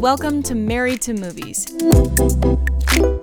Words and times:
Welcome 0.00 0.42
to 0.42 0.54
Married 0.54 1.00
to 1.02 1.14
Movies. 1.14 1.66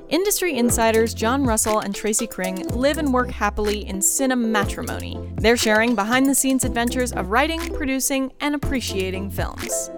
Industry 0.10 0.58
insiders 0.58 1.14
Jon 1.14 1.46
Russell 1.46 1.80
and 1.80 1.94
Tracy 1.94 2.26
Cring 2.26 2.68
live 2.70 2.98
and 2.98 3.14
work 3.14 3.30
happily 3.30 3.86
in 3.86 4.00
cinematrimony. 4.00 5.40
They're 5.40 5.56
sharing 5.56 5.94
behind 5.94 6.26
the 6.26 6.34
scenes 6.34 6.66
adventures 6.66 7.12
of 7.12 7.30
writing, 7.30 7.60
producing, 7.76 8.34
and 8.40 8.56
appreciating 8.56 9.30
films. 9.30 9.92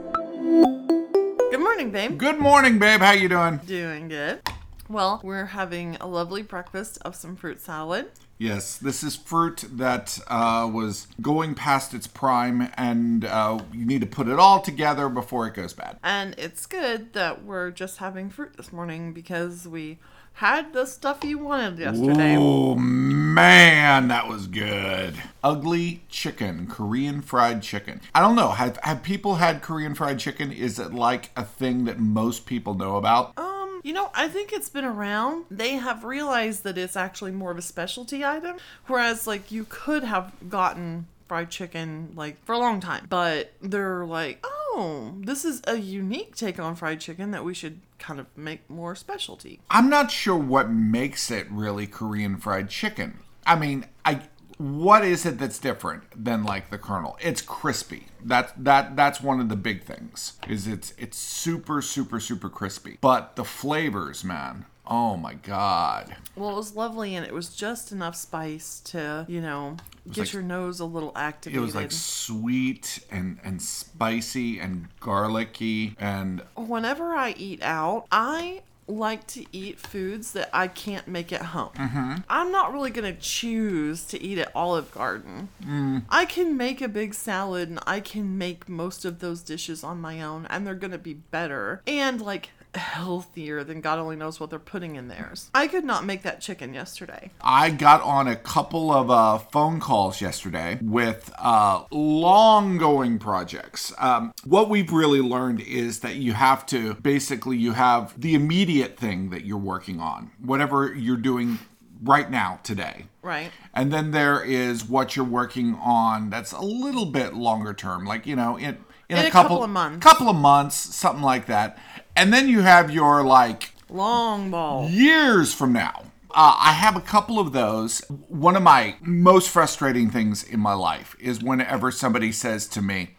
Good 1.50 1.60
morning, 1.60 1.92
babe. 1.92 2.18
Good 2.18 2.40
morning, 2.40 2.78
babe. 2.78 3.00
How 3.00 3.12
you 3.12 3.30
doing? 3.30 3.62
Doing 3.66 4.10
good. 4.10 4.42
Well, 4.90 5.22
we're 5.24 5.46
having 5.46 5.96
a 6.02 6.08
lovely 6.08 6.42
breakfast 6.42 6.98
of 7.04 7.16
some 7.16 7.38
fruit 7.38 7.62
salad. 7.62 8.12
Yes, 8.38 8.78
this 8.78 9.02
is 9.02 9.16
fruit 9.16 9.64
that 9.72 10.20
uh, 10.28 10.70
was 10.72 11.08
going 11.22 11.56
past 11.56 11.94
its 11.94 12.06
prime, 12.06 12.70
and 12.76 13.24
uh, 13.24 13.60
you 13.72 13.86
need 13.86 14.02
to 14.02 14.08
put 14.08 14.28
it 14.28 14.38
all 14.38 14.62
together 14.62 15.08
before 15.08 15.48
it 15.48 15.54
goes 15.54 15.74
bad. 15.74 15.98
And 16.04 16.36
it's 16.38 16.66
good 16.66 17.14
that 17.14 17.44
we're 17.44 17.72
just 17.72 17.98
having 17.98 18.30
fruit 18.30 18.58
this 18.58 18.74
morning 18.74 19.14
because 19.14 19.68
we 19.68 20.00
had 20.34 20.74
the 20.74 20.86
stuff 20.86 21.24
you 21.24 21.38
wanted 21.38 21.80
yesterday. 21.80 22.36
Oh 22.38 22.76
man, 22.76 24.10
that 24.10 24.28
was 24.28 24.48
good. 24.48 25.16
Ugly 25.42 26.04
chicken, 26.10 26.68
Korean 26.68 27.22
fried 27.22 27.64
chicken. 27.64 28.02
I 28.14 28.20
don't 28.20 28.36
know. 28.36 28.50
Have 28.50 28.78
have 28.84 29.02
people 29.02 29.36
had 29.36 29.62
Korean 29.62 29.96
fried 29.96 30.20
chicken? 30.20 30.52
Is 30.52 30.78
it 30.78 30.94
like 30.94 31.32
a 31.38 31.46
thing 31.46 31.86
that 31.86 32.00
most 32.00 32.46
people 32.46 32.74
know 32.74 32.98
about? 32.98 33.32
Um, 33.38 33.55
you 33.86 33.94
know, 33.94 34.10
I 34.16 34.28
think 34.30 34.52
it's 34.52 34.68
been 34.68 34.84
around. 34.84 35.46
They 35.52 35.74
have 35.74 36.04
realized 36.04 36.64
that 36.64 36.76
it's 36.76 36.96
actually 36.96 37.32
more 37.32 37.52
of 37.52 37.58
a 37.60 37.62
specialty 37.62 38.26
item, 38.26 38.58
whereas 38.88 39.28
like 39.28 39.52
you 39.52 39.68
could 39.70 40.04
have 40.04 40.34
gotten 40.50 41.06
fried 41.28 41.52
chicken 41.52 42.12
like 42.16 42.44
for 42.46 42.54
a 42.54 42.58
long 42.58 42.80
time, 42.80 43.06
but 43.08 43.52
they're 43.62 44.04
like, 44.04 44.44
"Oh, 44.44 45.14
this 45.20 45.46
is 45.46 45.62
a 45.68 45.76
unique 45.76 46.36
take 46.36 46.60
on 46.60 46.76
fried 46.76 47.00
chicken 47.00 47.30
that 47.30 47.46
we 47.46 47.54
should 47.54 47.80
kind 48.00 48.20
of 48.20 48.26
make 48.36 48.68
more 48.68 48.96
specialty." 48.96 49.60
I'm 49.70 49.88
not 49.88 50.10
sure 50.10 50.36
what 50.36 50.72
makes 50.72 51.30
it 51.30 51.46
really 51.52 51.86
Korean 51.86 52.38
fried 52.38 52.70
chicken. 52.70 53.20
I 53.46 53.56
mean, 53.56 53.86
I 54.04 54.22
what 54.58 55.04
is 55.04 55.26
it 55.26 55.38
that's 55.38 55.60
different 55.60 56.04
than 56.16 56.44
like 56.44 56.70
the 56.70 56.78
Colonel? 56.78 57.18
It's 57.22 57.42
crispy. 57.42 58.08
That 58.24 58.54
that 58.64 58.96
that's 58.96 59.22
one 59.22 59.40
of 59.40 59.50
the 59.50 59.56
big 59.56 59.84
things. 59.84 60.34
Is 60.48 60.68
it's 60.68 60.94
it's 60.98 61.18
super 61.18 61.82
super 61.82 62.20
super 62.20 62.50
crispy. 62.50 62.98
But 63.02 63.36
the 63.36 63.46
flavors, 63.46 64.24
man. 64.24 64.66
Oh 64.88 65.18
my 65.18 65.34
god. 65.34 66.16
Well, 66.36 66.52
it 66.52 66.56
was 66.56 66.76
lovely, 66.76 67.16
and 67.16 67.26
it 67.26 67.34
was 67.34 67.50
just 67.50 67.92
enough 67.92 68.16
spice 68.16 68.82
to, 68.86 69.26
you 69.28 69.42
know, 69.42 69.78
get 70.12 70.18
like- 70.18 70.34
your 70.34 70.44
nose 70.44 70.80
a 70.80 70.86
little 70.86 71.12
active. 71.16 71.56
It 71.56 71.60
was 71.60 71.74
like 71.76 71.92
sweet 71.92 73.00
and 73.10 73.40
and 73.44 73.62
spicy 73.62 74.60
and 74.60 74.88
garlicky 75.00 75.96
and 76.00 76.44
Whenever 76.56 77.16
I 77.16 77.32
eat 77.32 77.64
out, 77.64 78.06
I 78.12 78.62
like 78.88 79.26
to 79.28 79.46
eat 79.52 79.80
foods 79.80 80.34
that 80.34 80.50
I 80.54 80.68
can't 80.68 81.08
make 81.08 81.34
at 81.34 81.42
home. 81.42 81.72
Mm-hmm. 81.76 82.16
I'm 82.30 82.52
not 82.52 82.72
really 82.72 82.92
gonna 82.92 83.16
choose 83.16 84.04
to 84.06 84.22
eat 84.22 84.38
at 84.38 84.52
Olive 84.56 84.92
Garden. 84.92 85.50
Mm. 85.64 86.04
I 86.10 86.26
can 86.26 86.56
make 86.56 86.82
a 86.82 86.88
big 86.88 87.14
salad, 87.14 87.70
and 87.70 87.80
I 87.88 88.00
can 88.00 88.38
make 88.38 88.70
most 88.70 89.06
of 89.06 89.20
those 89.20 89.42
dishes 89.42 89.84
on 89.84 90.00
my 90.00 90.22
own, 90.22 90.46
and 90.50 90.66
they're 90.66 90.76
gonna 90.76 90.98
be 90.98 91.14
better 91.14 91.82
and 91.88 92.22
like 92.22 92.52
healthier 92.76 93.64
than 93.64 93.82
God 93.82 94.00
only 94.00 94.16
knows 94.16 94.40
what 94.40 94.50
they're 94.50 94.60
putting 94.60 94.96
in 94.96 95.08
theirs. 95.08 95.50
I 95.54 95.68
could 95.68 95.84
not 95.84 96.06
make 96.06 96.24
that 96.24 96.42
chicken 96.42 96.74
yesterday. 96.74 97.32
I 97.42 97.70
got 97.70 98.02
on 98.02 98.28
a 98.28 98.36
couple 98.36 98.92
of 98.92 99.10
uh, 99.10 99.38
phone 99.38 99.80
calls 99.80 100.22
yesterday 100.22 100.80
with 100.82 101.32
uh, 101.40 101.84
long 101.92 102.78
going 102.78 103.20
projects. 103.20 103.94
Um, 103.98 104.34
what 104.44 104.70
we've 104.70 104.92
really 104.92 105.22
learned 105.22 105.62
is 105.62 106.00
that 106.02 106.16
you 106.16 106.34
have 106.34 106.66
to 106.68 106.96
basically 106.96 107.58
you 107.58 107.74
have 107.74 108.20
the 108.20 108.36
immediate 108.36 108.98
thing 108.98 109.30
that 109.30 109.46
you're 109.46 109.58
working 109.58 110.00
on, 110.00 110.32
whatever 110.40 110.94
you're 110.94 111.18
doing 111.18 111.60
right 112.04 112.30
now 112.30 112.60
today. 112.64 113.06
Right. 113.22 113.52
And 113.74 113.92
then 113.92 114.12
there 114.12 114.44
is 114.44 114.88
what 114.88 115.16
you're 115.16 115.26
working 115.26 115.76
on 115.76 116.30
that's 116.30 116.52
a 116.52 116.62
little 116.62 117.06
bit 117.06 117.34
longer 117.34 117.74
term, 117.74 118.06
like 118.06 118.26
you 118.28 118.36
know, 118.36 118.58
in 118.58 118.78
in, 119.10 119.18
In 119.18 119.26
a, 119.26 119.32
couple, 119.32 119.50
couple 119.58 119.64
of 119.64 119.70
months. 119.70 120.04
couple 120.04 120.30
of 120.30 120.36
months, 120.36 120.76
something 120.76 121.24
like 121.24 121.46
that. 121.48 121.78
And 122.16 122.32
then 122.34 122.48
you 122.50 122.62
have 122.62 122.92
your 122.92 123.24
like 123.24 123.72
Long 123.90 124.50
ball. 124.52 124.90
years 124.90 125.54
from 125.54 125.74
now. 125.74 126.06
Uh, 126.32 126.56
I 126.60 126.74
have 126.74 126.96
a 126.98 127.02
couple 127.02 127.40
of 127.40 127.54
those. 127.54 128.00
One 128.28 128.56
of 128.56 128.64
my 128.64 128.96
most 129.02 129.50
frustrating 129.50 130.10
things 130.10 130.44
in 130.44 130.60
my 130.60 130.74
life 130.74 131.16
is 131.20 131.42
whenever 131.42 131.92
somebody 131.92 132.32
says 132.32 132.68
to 132.70 132.82
me, 132.82 133.12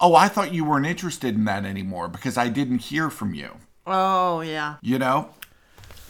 Oh, 0.00 0.14
I 0.14 0.28
thought 0.28 0.52
you 0.52 0.64
weren't 0.64 0.84
interested 0.86 1.34
in 1.34 1.44
that 1.46 1.64
anymore 1.64 2.08
because 2.08 2.36
I 2.36 2.48
didn't 2.48 2.78
hear 2.78 3.08
from 3.08 3.34
you. 3.34 3.50
Oh 3.86 4.40
yeah. 4.40 4.76
You 4.82 4.98
know? 4.98 5.30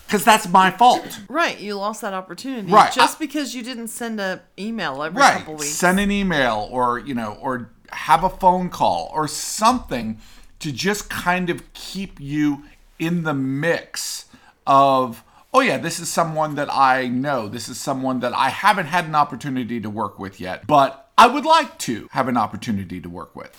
Because 0.06 0.24
that's 0.24 0.48
my 0.48 0.70
fault. 0.70 1.20
Right, 1.28 1.58
you 1.60 1.74
lost 1.74 2.00
that 2.02 2.14
opportunity 2.14 2.70
Right, 2.70 2.92
just 2.92 3.16
I- 3.16 3.18
because 3.18 3.54
you 3.56 3.62
didn't 3.64 3.88
send 3.88 4.20
a 4.20 4.40
email 4.58 5.02
every 5.02 5.20
right. 5.20 5.38
couple 5.38 5.54
weeks. 5.54 5.70
Send 5.74 5.98
an 6.00 6.10
email 6.12 6.68
or, 6.70 7.00
you 7.00 7.12
know, 7.14 7.36
or 7.42 7.72
have 7.92 8.24
a 8.24 8.30
phone 8.30 8.70
call 8.70 9.10
or 9.14 9.28
something 9.28 10.18
to 10.60 10.72
just 10.72 11.10
kind 11.10 11.50
of 11.50 11.72
keep 11.74 12.20
you 12.20 12.64
in 12.98 13.24
the 13.24 13.34
mix 13.34 14.26
of, 14.66 15.22
oh, 15.52 15.60
yeah, 15.60 15.78
this 15.78 16.00
is 16.00 16.08
someone 16.08 16.54
that 16.54 16.68
I 16.72 17.08
know. 17.08 17.48
This 17.48 17.68
is 17.68 17.78
someone 17.78 18.20
that 18.20 18.34
I 18.34 18.48
haven't 18.48 18.86
had 18.86 19.04
an 19.04 19.14
opportunity 19.14 19.80
to 19.80 19.90
work 19.90 20.18
with 20.18 20.40
yet, 20.40 20.66
but 20.66 21.10
I 21.18 21.26
would 21.26 21.44
like 21.44 21.78
to 21.80 22.08
have 22.12 22.28
an 22.28 22.36
opportunity 22.36 23.00
to 23.00 23.08
work 23.08 23.34
with. 23.36 23.50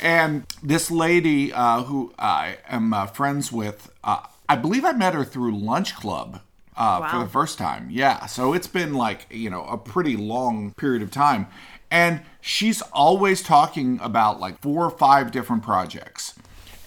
And 0.00 0.44
this 0.62 0.90
lady 0.90 1.52
uh, 1.52 1.84
who 1.84 2.12
I 2.18 2.58
am 2.68 2.92
uh, 2.92 3.06
friends 3.06 3.52
with, 3.52 3.90
uh, 4.02 4.26
I 4.48 4.56
believe 4.56 4.84
I 4.84 4.92
met 4.92 5.14
her 5.14 5.24
through 5.24 5.56
Lunch 5.56 5.94
Club 5.94 6.40
uh, 6.76 7.08
for 7.08 7.18
the 7.18 7.30
first 7.30 7.58
time. 7.58 7.88
Yeah, 7.90 8.26
so 8.26 8.52
it's 8.52 8.66
been 8.66 8.94
like 8.94 9.26
you 9.30 9.50
know 9.50 9.64
a 9.64 9.76
pretty 9.76 10.16
long 10.16 10.72
period 10.72 11.02
of 11.02 11.10
time, 11.10 11.46
and 11.92 12.22
she's 12.40 12.80
always 12.94 13.42
talking 13.42 14.00
about 14.02 14.40
like 14.40 14.58
four 14.60 14.84
or 14.86 14.90
five 14.90 15.30
different 15.30 15.62
projects. 15.62 16.34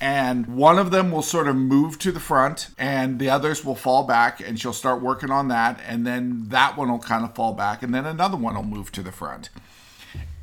And 0.01 0.47
one 0.47 0.79
of 0.79 0.89
them 0.91 1.11
will 1.11 1.21
sort 1.21 1.47
of 1.47 1.55
move 1.55 1.99
to 1.99 2.11
the 2.11 2.19
front, 2.19 2.69
and 2.77 3.19
the 3.19 3.29
others 3.29 3.63
will 3.63 3.75
fall 3.75 4.03
back, 4.03 4.41
and 4.45 4.59
she'll 4.59 4.73
start 4.73 5.01
working 5.01 5.29
on 5.31 5.47
that, 5.47 5.79
and 5.87 6.05
then 6.05 6.49
that 6.49 6.75
one 6.75 6.91
will 6.91 6.99
kind 6.99 7.23
of 7.23 7.35
fall 7.35 7.53
back, 7.53 7.81
and 7.81 7.93
then 7.93 8.05
another 8.05 8.35
one 8.35 8.55
will 8.55 8.63
move 8.63 8.91
to 8.91 9.03
the 9.03 9.11
front 9.11 9.49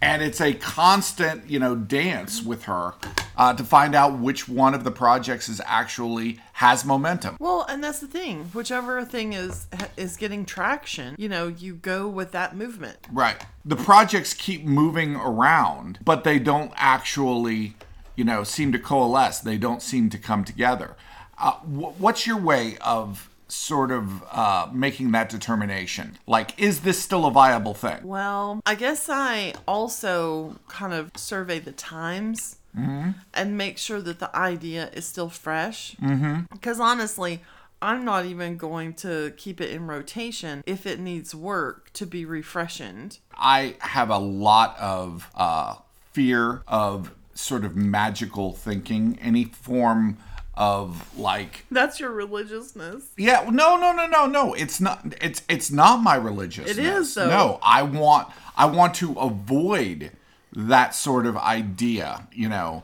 and 0.02 0.20
it's 0.22 0.40
a 0.40 0.52
constant 0.54 1.48
you 1.48 1.58
know 1.58 1.74
dance 1.76 2.42
with 2.42 2.64
her 2.64 2.94
uh, 3.36 3.54
to 3.54 3.64
find 3.64 3.94
out 3.94 4.18
which 4.18 4.48
one 4.48 4.74
of 4.74 4.84
the 4.84 4.90
projects 4.90 5.48
is 5.48 5.60
actually 5.64 6.38
has 6.54 6.84
momentum 6.84 7.36
well, 7.40 7.64
and 7.68 7.82
that's 7.82 8.00
the 8.00 8.06
thing. 8.06 8.44
Whichever 8.52 9.04
thing 9.04 9.32
is 9.32 9.66
is 9.96 10.16
getting 10.16 10.44
traction, 10.44 11.14
you 11.18 11.28
know, 11.28 11.48
you 11.48 11.74
go 11.74 12.06
with 12.08 12.32
that 12.32 12.54
movement. 12.56 12.98
right 13.12 13.44
the 13.64 13.76
projects 13.76 14.34
keep 14.34 14.64
moving 14.64 15.14
around 15.16 15.98
but 16.04 16.24
they 16.24 16.38
don't 16.38 16.72
actually 16.76 17.74
you 18.16 18.24
know 18.24 18.42
seem 18.44 18.72
to 18.72 18.78
coalesce 18.78 19.38
they 19.40 19.56
don't 19.56 19.80
seem 19.82 20.10
to 20.10 20.18
come 20.18 20.44
together 20.44 20.96
uh, 21.38 21.52
wh- 21.60 21.98
what's 22.00 22.26
your 22.26 22.36
way 22.36 22.76
of 22.80 23.30
sort 23.52 23.90
of 23.90 24.22
uh, 24.30 24.68
making 24.72 25.12
that 25.12 25.28
determination. 25.28 26.18
Like 26.26 26.58
is 26.60 26.80
this 26.80 26.98
still 27.00 27.26
a 27.26 27.30
viable 27.30 27.74
thing? 27.74 27.98
Well, 28.02 28.60
I 28.64 28.74
guess 28.74 29.08
I 29.08 29.54
also 29.68 30.56
kind 30.68 30.92
of 30.92 31.10
survey 31.16 31.58
the 31.58 31.72
times 31.72 32.56
and 32.74 33.58
make 33.58 33.76
sure 33.76 34.00
that 34.00 34.18
the 34.18 34.34
idea 34.34 34.88
is 34.94 35.04
still 35.04 35.28
fresh. 35.28 35.94
Because 36.50 36.80
honestly, 36.80 37.42
I'm 37.82 38.04
not 38.04 38.24
even 38.24 38.56
going 38.56 38.94
to 38.94 39.32
keep 39.36 39.60
it 39.60 39.70
in 39.70 39.86
rotation 39.86 40.62
if 40.66 40.86
it 40.86 41.00
needs 41.00 41.34
work 41.34 41.92
to 41.94 42.06
be 42.06 42.24
refreshened. 42.24 43.18
I 43.36 43.74
have 43.80 44.08
a 44.08 44.18
lot 44.18 44.76
of 44.78 45.28
uh, 45.34 45.76
fear 46.12 46.62
of 46.66 47.12
sort 47.34 47.64
of 47.64 47.74
magical 47.76 48.52
thinking, 48.52 49.18
any 49.20 49.44
form 49.44 50.16
of 50.54 51.16
like 51.18 51.64
That's 51.70 51.98
your 51.98 52.10
religiousness. 52.10 53.04
yeah 53.16 53.48
no 53.50 53.76
no 53.76 53.92
no 53.92 54.06
no 54.06 54.26
no 54.26 54.52
it's 54.54 54.80
not 54.80 55.14
it's 55.20 55.42
it's 55.48 55.70
not 55.70 56.02
my 56.02 56.14
religiousness 56.16 56.76
It 56.76 56.84
is, 56.84 57.14
though. 57.14 57.28
no 57.28 57.58
i 57.62 57.82
want 57.82 58.28
i 58.56 58.66
want 58.66 58.94
to 58.96 59.12
avoid 59.14 60.12
that 60.54 60.94
sort 60.94 61.24
of 61.24 61.36
idea 61.38 62.28
you 62.32 62.48
know 62.50 62.82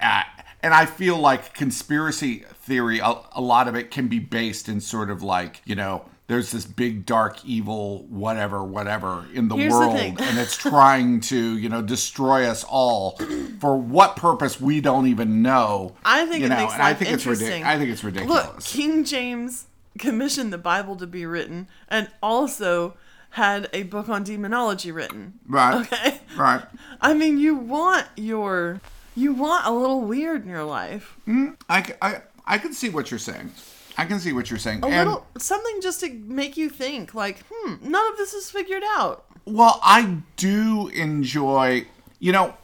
uh, 0.00 0.22
and 0.62 0.72
i 0.72 0.86
feel 0.86 1.18
like 1.18 1.52
conspiracy 1.52 2.44
theory 2.62 3.00
a, 3.00 3.14
a 3.32 3.40
lot 3.40 3.66
of 3.66 3.74
it 3.74 3.90
can 3.90 4.06
be 4.06 4.20
based 4.20 4.68
in 4.68 4.80
sort 4.80 5.10
of 5.10 5.22
like 5.22 5.60
you 5.64 5.74
know 5.74 6.04
there's 6.26 6.50
this 6.52 6.64
big 6.64 7.04
dark 7.04 7.44
evil 7.44 8.04
whatever 8.04 8.62
whatever 8.64 9.26
in 9.34 9.48
the 9.48 9.56
Here's 9.56 9.72
world 9.72 9.94
thing. 9.96 10.16
and 10.20 10.38
it's 10.38 10.56
trying 10.56 11.20
to 11.32 11.58
you 11.58 11.68
know 11.68 11.82
destroy 11.82 12.46
us 12.46 12.64
all 12.64 13.18
for 13.60 13.76
what 13.76 14.16
purpose 14.16 14.60
we 14.60 14.80
don't 14.80 15.06
even 15.06 15.42
know 15.42 15.94
I 16.04 16.24
think 16.26 16.40
you 16.40 16.46
it 16.46 16.48
know 16.48 16.68
i 16.70 16.94
think 16.94 17.10
it's 17.10 17.26
ridiculous 17.26 17.64
i 17.64 17.76
think 17.78 17.90
it's 17.90 18.02
ridiculous 18.04 18.44
Look, 18.46 18.64
King 18.64 19.04
James 19.04 19.66
commissioned 19.98 20.52
the 20.52 20.58
Bible 20.58 20.96
to 20.96 21.06
be 21.06 21.24
written 21.26 21.68
and 21.88 22.08
also 22.22 22.94
had 23.30 23.68
a 23.72 23.82
book 23.84 24.08
on 24.08 24.22
demonology 24.24 24.90
written. 24.92 25.34
right 25.46 25.74
Okay. 25.86 26.20
right 26.36 26.62
I 27.00 27.14
mean, 27.14 27.38
you 27.38 27.54
want 27.56 28.06
your 28.16 28.80
You 29.16 29.32
want 29.34 29.66
a 29.66 29.70
little 29.70 30.00
weird 30.00 30.42
in 30.44 30.48
your 30.48 30.64
life. 30.64 31.16
Mm, 31.28 31.56
I 31.68 31.94
I 32.00 32.22
I 32.46 32.58
can 32.58 32.72
see 32.72 32.88
what 32.88 33.10
you're 33.10 33.18
saying. 33.20 33.52
I 33.96 34.04
can 34.04 34.18
see 34.18 34.32
what 34.32 34.50
you're 34.50 34.58
saying. 34.58 34.82
A 34.82 34.86
and, 34.86 35.08
little 35.08 35.26
something 35.38 35.80
just 35.80 36.00
to 36.00 36.10
make 36.12 36.56
you 36.56 36.68
think 36.68 37.14
like, 37.14 37.44
hmm, 37.50 37.74
none 37.80 38.12
of 38.12 38.16
this 38.18 38.34
is 38.34 38.50
figured 38.50 38.82
out. 38.84 39.24
well, 39.46 39.78
I 39.82 40.18
do 40.36 40.88
enjoy, 40.88 41.86
you 42.18 42.32
know, 42.32 42.54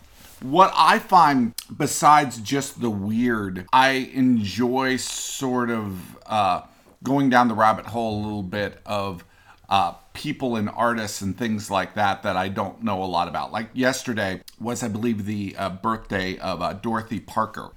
what 0.43 0.73
I 0.75 0.99
find 0.99 1.55
besides 1.77 2.38
just 2.38 2.81
the 2.81 2.91
weird, 2.91 3.67
I 3.73 4.11
enjoy 4.15 4.97
sort 4.97 5.71
of 5.71 6.17
uh, 6.27 6.62
going 7.03 7.31
down 7.31 7.49
the 7.49 7.55
rabbit 7.55 7.87
hole 7.87 8.21
a 8.21 8.23
little 8.23 8.43
bit 8.43 8.79
of 8.87 9.25
uh, 9.69 9.93
people 10.15 10.56
and 10.56 10.69
artists 10.69 11.21
and 11.21 11.37
things 11.37 11.71
like 11.71 11.94
that 11.94 12.23
that 12.23 12.37
I 12.37 12.49
don't 12.49 12.82
know 12.82 13.03
a 13.03 13.06
lot 13.06 13.29
about. 13.29 13.53
Like 13.53 13.69
yesterday 13.73 14.43
was, 14.59 14.82
I 14.82 14.88
believe, 14.88 15.27
the 15.27 15.55
uh, 15.56 15.71
birthday 15.71 16.38
of 16.38 16.61
uh, 16.62 16.73
Dorothy 16.73 17.21
Parker, 17.21 17.71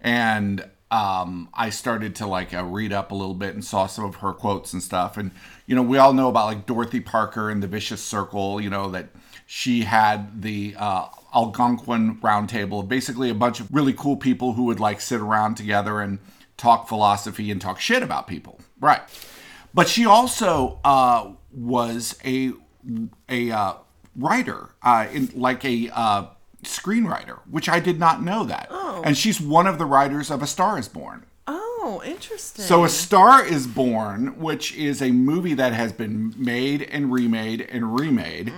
and 0.00 0.68
um, 0.90 1.48
I 1.54 1.70
started 1.70 2.16
to 2.16 2.26
like 2.26 2.52
uh, 2.52 2.64
read 2.64 2.92
up 2.92 3.12
a 3.12 3.14
little 3.14 3.34
bit 3.34 3.54
and 3.54 3.64
saw 3.64 3.86
some 3.86 4.04
of 4.04 4.16
her 4.16 4.32
quotes 4.32 4.72
and 4.72 4.82
stuff. 4.82 5.16
And 5.16 5.30
you 5.66 5.76
know, 5.76 5.82
we 5.82 5.98
all 5.98 6.12
know 6.12 6.28
about 6.28 6.46
like 6.46 6.66
Dorothy 6.66 7.00
Parker 7.00 7.48
and 7.50 7.62
the 7.62 7.68
Vicious 7.68 8.02
Circle. 8.02 8.60
You 8.60 8.70
know 8.70 8.90
that 8.90 9.08
she 9.46 9.82
had 9.82 10.42
the 10.42 10.74
uh, 10.78 11.06
Algonquin 11.34 12.18
Round 12.20 12.48
Table, 12.48 12.82
basically 12.82 13.30
a 13.30 13.34
bunch 13.34 13.60
of 13.60 13.72
really 13.72 13.92
cool 13.92 14.16
people 14.16 14.54
who 14.54 14.64
would 14.64 14.80
like 14.80 15.00
sit 15.00 15.20
around 15.20 15.56
together 15.56 16.00
and 16.00 16.18
talk 16.56 16.88
philosophy 16.88 17.50
and 17.50 17.60
talk 17.60 17.80
shit 17.80 18.02
about 18.02 18.26
people. 18.26 18.60
Right. 18.80 19.00
But 19.72 19.88
she 19.88 20.04
also 20.04 20.80
uh, 20.82 21.32
was 21.52 22.18
a 22.24 22.52
a 23.28 23.52
uh, 23.52 23.74
writer, 24.16 24.70
uh, 24.82 25.06
in, 25.12 25.30
like 25.34 25.64
a 25.64 25.90
uh, 25.92 26.26
screenwriter, 26.62 27.40
which 27.50 27.68
I 27.68 27.80
did 27.80 27.98
not 27.98 28.22
know 28.22 28.44
that. 28.44 28.68
And 29.04 29.16
she's 29.16 29.40
one 29.40 29.66
of 29.66 29.78
the 29.78 29.86
writers 29.86 30.30
of 30.30 30.42
A 30.42 30.46
Star 30.46 30.78
Is 30.78 30.88
Born. 30.88 31.24
Oh, 31.46 32.02
interesting. 32.04 32.64
So, 32.64 32.84
A 32.84 32.88
Star 32.88 33.44
Is 33.44 33.66
Born, 33.66 34.38
which 34.38 34.74
is 34.76 35.00
a 35.00 35.10
movie 35.10 35.54
that 35.54 35.72
has 35.72 35.92
been 35.92 36.34
made 36.36 36.82
and 36.82 37.12
remade 37.12 37.62
and 37.62 37.98
remade, 37.98 38.52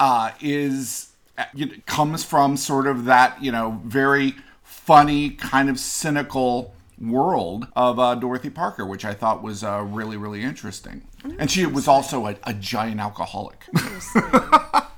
uh, 0.00 0.30
is 0.40 1.12
it 1.56 1.86
comes 1.86 2.24
from 2.24 2.56
sort 2.56 2.86
of 2.86 3.04
that 3.06 3.42
you 3.42 3.52
know 3.52 3.80
very 3.84 4.34
funny 4.62 5.30
kind 5.30 5.68
of 5.70 5.78
cynical 5.78 6.74
world 7.00 7.66
of 7.76 7.98
uh, 7.98 8.14
Dorothy 8.14 8.50
Parker, 8.50 8.84
which 8.84 9.04
I 9.04 9.14
thought 9.14 9.42
was 9.42 9.62
uh, 9.62 9.84
really 9.86 10.16
really 10.16 10.42
interesting. 10.42 11.02
And 11.38 11.50
she 11.50 11.66
was 11.66 11.86
also 11.86 12.26
a, 12.26 12.36
a 12.44 12.54
giant 12.54 13.00
alcoholic. 13.00 13.66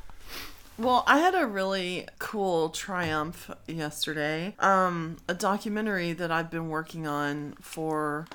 Well, 0.83 1.05
I 1.07 1.19
had 1.19 1.37
a 1.37 1.47
really 1.47 2.09
cool 2.19 2.69
triumph 2.71 3.49
yesterday. 3.69 4.57
Um, 4.59 5.19
a 5.29 5.35
documentary 5.35 6.13
that 6.13 6.33
I've 6.33 6.51
been 6.51 6.71
working 6.71 7.07
on 7.07 7.55
for. 7.61 8.27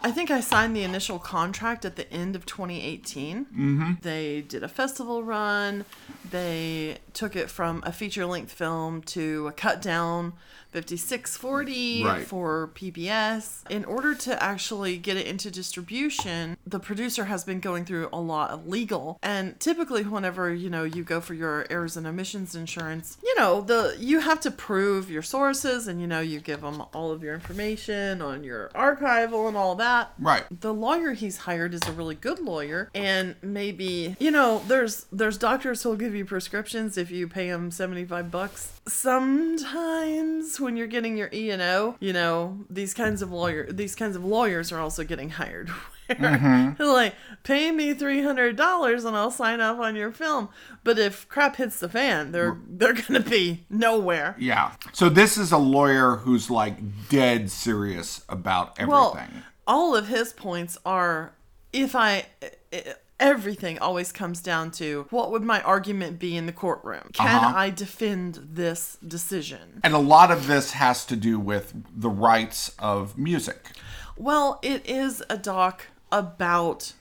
I 0.00 0.12
think 0.12 0.30
I 0.30 0.38
signed 0.40 0.76
the 0.76 0.84
initial 0.84 1.18
contract 1.18 1.84
at 1.84 1.96
the 1.96 2.08
end 2.12 2.36
of 2.36 2.46
2018. 2.46 3.46
Mm-hmm. 3.46 3.92
They 4.02 4.42
did 4.42 4.62
a 4.62 4.68
festival 4.68 5.24
run. 5.24 5.84
They 6.30 6.98
took 7.14 7.34
it 7.34 7.50
from 7.50 7.82
a 7.84 7.90
feature 7.90 8.26
length 8.26 8.52
film 8.52 9.02
to 9.02 9.48
a 9.48 9.52
cut 9.52 9.82
down 9.82 10.34
5640 10.82 12.04
Right. 12.04 12.26
for 12.26 12.70
PBS. 12.74 13.62
In 13.70 13.84
order 13.84 14.14
to 14.14 14.42
actually 14.42 14.96
get 14.98 15.16
it 15.16 15.26
into 15.26 15.50
distribution, 15.50 16.56
the 16.66 16.80
producer 16.80 17.26
has 17.26 17.44
been 17.44 17.60
going 17.60 17.84
through 17.84 18.08
a 18.12 18.20
lot 18.20 18.50
of 18.50 18.66
legal. 18.66 19.18
And 19.22 19.58
typically 19.60 20.02
whenever, 20.04 20.52
you 20.52 20.70
know, 20.70 20.84
you 20.84 21.02
go 21.04 21.20
for 21.20 21.34
your 21.34 21.66
errors 21.70 21.96
and 21.96 22.06
omissions 22.06 22.54
insurance, 22.54 23.18
you 23.22 23.34
know, 23.38 23.60
the 23.60 23.96
you 23.98 24.20
have 24.20 24.40
to 24.40 24.50
prove 24.50 25.10
your 25.10 25.22
sources 25.22 25.88
and 25.88 26.00
you 26.00 26.06
know, 26.06 26.20
you 26.20 26.40
give 26.40 26.60
them 26.60 26.82
all 26.94 27.10
of 27.12 27.22
your 27.22 27.34
information 27.34 28.20
on 28.22 28.44
your 28.44 28.68
archival 28.74 29.48
and 29.48 29.56
all 29.56 29.74
that. 29.76 30.12
right. 30.18 30.44
The 30.50 30.72
lawyer 30.74 31.12
he's 31.12 31.38
hired 31.38 31.74
is 31.74 31.82
a 31.86 31.92
really 31.92 32.14
good 32.14 32.38
lawyer 32.40 32.90
and 32.94 33.36
maybe, 33.42 34.16
you 34.18 34.30
know, 34.30 34.62
there's 34.68 35.06
there's 35.12 35.38
doctors 35.38 35.82
who'll 35.82 35.96
give 35.96 36.14
you 36.14 36.24
prescriptions 36.24 36.96
if 36.98 37.10
you 37.10 37.28
pay 37.28 37.50
them 37.50 37.70
75 37.70 38.30
bucks. 38.30 38.77
Sometimes 38.88 40.58
when 40.58 40.76
you're 40.76 40.86
getting 40.86 41.16
your 41.16 41.28
E 41.32 41.50
and 41.50 41.62
O, 41.62 41.96
you 42.00 42.12
know, 42.12 42.58
these 42.70 42.94
kinds 42.94 43.22
of 43.22 43.30
lawyer 43.30 43.70
these 43.70 43.94
kinds 43.94 44.16
of 44.16 44.24
lawyers 44.24 44.72
are 44.72 44.80
also 44.80 45.04
getting 45.04 45.30
hired. 45.30 45.70
Mm-hmm. 46.08 46.76
They're 46.78 46.86
like, 46.86 47.14
pay 47.42 47.70
me 47.70 47.92
three 47.92 48.22
hundred 48.22 48.56
dollars 48.56 49.04
and 49.04 49.14
I'll 49.14 49.30
sign 49.30 49.60
off 49.60 49.78
on 49.78 49.94
your 49.94 50.10
film. 50.10 50.48
But 50.82 50.98
if 50.98 51.28
crap 51.28 51.56
hits 51.56 51.80
the 51.80 51.88
fan, 51.90 52.32
they're 52.32 52.56
they're 52.66 52.94
gonna 52.94 53.20
be 53.20 53.66
nowhere. 53.68 54.34
Yeah. 54.38 54.72
So 54.94 55.10
this 55.10 55.36
is 55.36 55.52
a 55.52 55.58
lawyer 55.58 56.16
who's 56.16 56.48
like 56.48 56.78
dead 57.10 57.50
serious 57.50 58.24
about 58.26 58.70
everything. 58.78 58.90
Well, 58.90 59.28
all 59.66 59.94
of 59.94 60.08
his 60.08 60.32
points 60.32 60.78
are 60.86 61.34
if 61.74 61.94
I 61.94 62.24
eh, 62.40 62.48
eh, 62.72 62.92
everything 63.20 63.78
always 63.78 64.12
comes 64.12 64.40
down 64.40 64.70
to 64.72 65.06
what 65.10 65.30
would 65.30 65.42
my 65.42 65.60
argument 65.62 66.18
be 66.18 66.36
in 66.36 66.46
the 66.46 66.52
courtroom? 66.52 67.10
Can 67.12 67.26
Uh-huh. 67.26 67.52
I 67.56 67.70
defend 67.70 68.40
this 68.52 68.96
decision? 69.06 69.80
And 69.82 69.94
a 69.94 69.98
lot 69.98 70.30
of 70.30 70.46
this 70.46 70.72
has 70.72 71.04
to 71.06 71.16
do 71.16 71.38
with 71.38 71.72
the 71.94 72.08
rights 72.10 72.72
of 72.78 73.16
music. 73.18 73.70
Well, 74.16 74.58
it 74.62 74.86
is 74.88 75.22
a 75.30 75.36
doc 75.36 75.86
about 76.10 76.92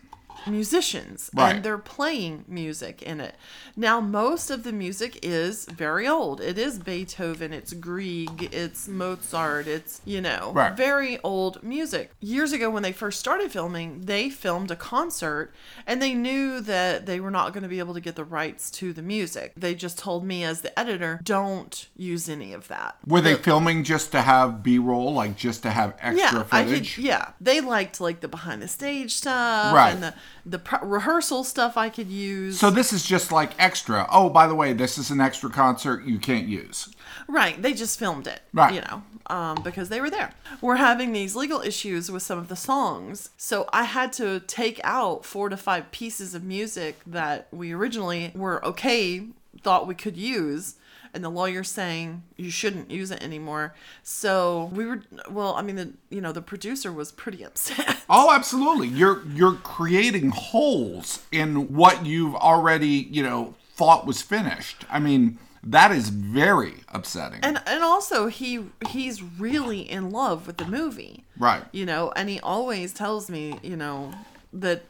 musicians 0.49 1.29
Right. 1.33 1.55
and 1.55 1.63
they're 1.63 1.77
playing 1.77 2.45
music 2.47 3.01
in 3.01 3.19
it. 3.19 3.35
Now, 3.75 3.99
most 4.01 4.49
of 4.49 4.63
the 4.63 4.71
music 4.71 5.19
is 5.21 5.65
very 5.65 6.07
old. 6.07 6.41
It 6.41 6.57
is 6.57 6.79
Beethoven, 6.79 7.53
it's 7.53 7.73
Grieg, 7.73 8.49
it's 8.51 8.87
Mozart, 8.87 9.67
it's, 9.67 10.01
you 10.05 10.21
know, 10.21 10.51
Right. 10.53 10.73
very 10.75 11.19
old 11.23 11.61
music. 11.63 12.11
Years 12.19 12.51
ago, 12.51 12.69
when 12.69 12.83
they 12.83 12.91
first 12.91 13.19
started 13.19 13.51
filming, 13.51 14.01
they 14.05 14.29
filmed 14.29 14.71
a 14.71 14.75
concert 14.75 15.53
and 15.85 16.01
they 16.01 16.13
knew 16.13 16.59
that 16.61 17.05
they 17.05 17.19
were 17.19 17.31
not 17.31 17.53
going 17.53 17.63
to 17.63 17.69
be 17.69 17.79
able 17.79 17.93
to 17.93 18.01
get 18.01 18.15
the 18.15 18.23
rights 18.23 18.69
to 18.71 18.93
the 18.93 19.01
music. 19.01 19.53
They 19.55 19.75
just 19.75 19.97
told 19.99 20.25
me, 20.25 20.43
as 20.43 20.61
the 20.61 20.77
editor, 20.79 21.19
don't 21.23 21.87
use 21.95 22.27
any 22.29 22.53
of 22.53 22.67
that. 22.69 22.97
Were 23.05 23.21
they 23.21 23.35
filming 23.35 23.83
just 23.83 24.11
to 24.11 24.21
have 24.21 24.63
B-roll, 24.63 25.13
like 25.13 25.37
just 25.37 25.63
to 25.63 25.69
have 25.69 25.93
extra 26.01 26.39
yeah, 26.39 26.43
I 26.51 26.63
footage? 26.65 26.95
could. 26.95 27.03
Yeah, 27.03 27.29
they 27.39 27.61
liked 27.61 28.01
like 28.01 28.21
the 28.21 28.27
behind 28.27 28.61
the 28.61 28.67
stage 28.67 29.13
stuff 29.13 29.73
Right. 29.73 29.93
and 29.93 30.01
the 30.03 30.13
the 30.49 30.59
pr- 30.59 30.83
rehearsal 30.85 31.43
stuff 31.43 31.77
I 31.77 31.89
could 31.89 32.07
use. 32.07 32.59
So 32.59 32.69
this 32.69 32.93
is 32.93 33.03
just 33.03 33.31
like 33.31 33.51
extra. 33.59 34.07
Oh, 34.11 34.29
by 34.29 34.47
the 34.47 34.55
way, 34.55 34.73
this 34.73 34.97
is 34.97 35.11
an 35.11 35.19
extra 35.19 35.49
concert 35.49 36.05
you 36.05 36.19
can't 36.19 36.47
use. 36.47 36.89
right, 37.27 37.61
they 37.61 37.73
just 37.73 37.99
filmed 37.99 38.27
it. 38.27 38.41
Right. 38.53 38.73
You 38.73 38.81
know, 38.81 39.03
um, 39.27 39.61
because 39.63 39.89
they 39.89 39.99
were 39.99 40.09
there. 40.09 40.31
We're 40.61 40.77
having 40.77 41.11
these 41.11 41.35
legal 41.35 41.61
issues 41.61 42.09
with 42.09 42.23
some 42.23 42.39
of 42.39 42.47
the 42.47 42.55
songs, 42.55 43.29
so 43.37 43.67
I 43.73 43.83
had 43.83 44.13
to 44.13 44.39
take 44.41 44.79
out 44.83 45.25
four 45.25 45.49
to 45.49 45.57
five 45.57 45.91
pieces 45.91 46.33
of 46.33 46.43
music 46.43 46.99
that 47.05 47.47
we 47.51 47.73
originally 47.73 48.31
were 48.33 48.63
okay 48.65 49.27
thought 49.61 49.87
we 49.87 49.95
could 49.95 50.17
use. 50.17 50.75
And 51.17 51.23
the 51.25 51.29
lawyer 51.29 51.63
saying 51.63 52.21
you 52.37 52.51
shouldn't 52.51 52.91
use 52.91 53.09
it 53.11 53.23
anymore. 53.23 53.73
So 54.03 54.69
we 54.71 54.85
were, 54.85 55.01
well, 55.29 55.55
I 55.55 55.61
mean, 55.63 55.75
the 55.75 55.93
you 56.09 56.21
know 56.21 56.31
the 56.31 56.41
producer 56.43 56.93
was 56.93 57.11
pretty 57.11 57.43
upset. 57.43 57.97
Oh, 58.09 58.31
absolutely. 58.33 58.87
You're 58.87 59.23
you're 59.33 59.55
creating 59.55 60.29
holes 60.29 61.25
in 61.31 61.73
what 61.73 62.05
you've 62.05 62.35
already, 62.35 63.07
you 63.11 63.21
know, 63.23 63.55
thought 63.75 64.05
was 64.07 64.21
finished. 64.21 64.85
I 64.89 64.99
mean, 64.99 65.39
that 65.63 65.91
is 65.91 66.09
very 66.09 66.75
upsetting. 66.87 67.39
and 67.43 67.61
and 67.67 67.83
also 67.83 68.27
he 68.27 68.65
he's 68.87 69.21
really 69.21 69.81
in 69.81 70.11
love 70.11 70.47
with 70.47 70.57
the 70.57 70.65
movie 70.65 71.25
Right. 71.37 71.63
you 71.73 71.85
know 71.85 72.13
and 72.15 72.29
he 72.29 72.39
always 72.39 72.93
tells 72.93 73.29
me 73.29 73.59
you 73.61 73.75
know 73.75 74.13
that 74.53 74.83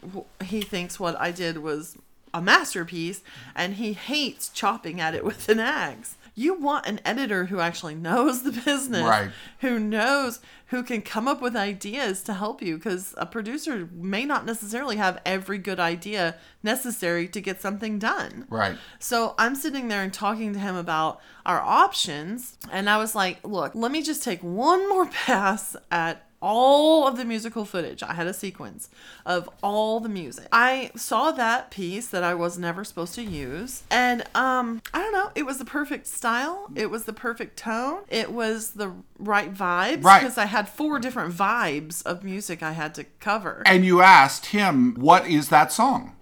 he 0.44 0.62
thinks 0.62 1.00
what 1.00 1.16
i 1.20 1.32
did 1.32 1.58
was 1.58 1.98
a 2.34 2.42
masterpiece 2.42 3.22
and 3.56 3.76
he 3.76 3.94
hates 3.94 4.50
chopping 4.50 5.00
at 5.02 5.16
it 5.16 5.24
with 5.26 5.50
an 5.50 5.60
axe 5.60 6.16
you 6.40 6.54
want 6.54 6.86
an 6.86 7.00
editor 7.04 7.46
who 7.46 7.60
actually 7.60 7.96
knows 7.96 8.44
the 8.44 8.52
business 8.52 9.02
Right. 9.04 9.32
who 9.62 9.80
knows 9.80 10.40
who 10.68 10.84
can 10.84 11.02
come 11.02 11.28
up 11.28 11.42
with 11.42 11.56
ideas 11.56 12.22
to 12.24 12.34
help 12.36 12.62
you 12.62 12.76
because 12.78 13.16
a 13.18 13.26
producer 13.26 13.90
may 13.94 14.24
not 14.26 14.46
necessarily 14.46 14.98
have 14.98 15.20
every 15.26 15.58
good 15.58 15.80
idea 15.80 16.36
necessary 16.62 17.28
to 17.30 17.42
get 17.42 17.60
something 17.62 17.98
done 17.98 18.46
Right. 18.50 18.78
so 19.00 19.34
I'm 19.40 19.56
sitting 19.56 19.88
there 19.88 20.04
and 20.04 20.14
talking 20.14 20.54
to 20.54 20.60
him 20.60 20.76
about 20.76 21.22
our 21.46 21.62
options. 21.62 22.58
And 22.72 22.90
I 22.90 22.98
was 22.98 23.16
like, 23.16 23.40
look, 23.48 23.74
let 23.74 23.90
me 23.90 24.02
just 24.04 24.22
take 24.22 24.42
one 24.44 24.88
more 24.90 25.06
pass 25.26 25.76
at 25.90 26.27
all 26.42 27.08
of 27.08 27.18
the 27.18 27.26
musical 27.26 27.66
footage. 27.66 28.04
I 28.04 28.14
had 28.14 28.28
a 28.28 28.34
sequence 28.34 28.90
of 29.26 29.50
all 29.64 30.00
the 30.00 30.10
music. 30.10 30.48
I 30.52 30.92
saw 30.96 31.32
that 31.32 31.72
piece 31.72 32.08
that 32.10 32.24
I 32.24 32.34
was 32.36 32.58
never 32.60 32.84
supposed 32.84 33.16
to 33.16 33.24
use. 33.24 33.84
And 33.90 34.24
um 34.36 34.82
I 34.94 35.00
don't 35.00 35.14
know, 35.14 35.32
it 35.36 35.46
was 35.46 35.58
the 35.58 35.66
perfect 35.66 36.06
style. 36.08 36.70
It 36.76 36.90
was 36.92 37.06
the 37.06 37.14
perfect 37.14 37.58
tone. 37.58 38.04
It 38.10 38.32
was 38.32 38.72
the 38.72 38.94
right 39.18 39.54
vibes 39.54 40.04
Right. 40.04 40.22
because 40.22 40.38
I 40.38 40.46
had 40.46 40.70
four 40.70 41.00
different 41.00 41.34
vibes 41.34 42.06
of 42.06 42.24
music 42.24 42.62
I 42.62 42.74
had 42.74 42.94
to 42.96 43.04
cover. 43.20 43.64
And 43.66 43.84
you 43.86 44.02
asked 44.02 44.48
him, 44.48 44.96
"What 44.96 45.26
is 45.28 45.50
that 45.50 45.72
song?" 45.72 46.14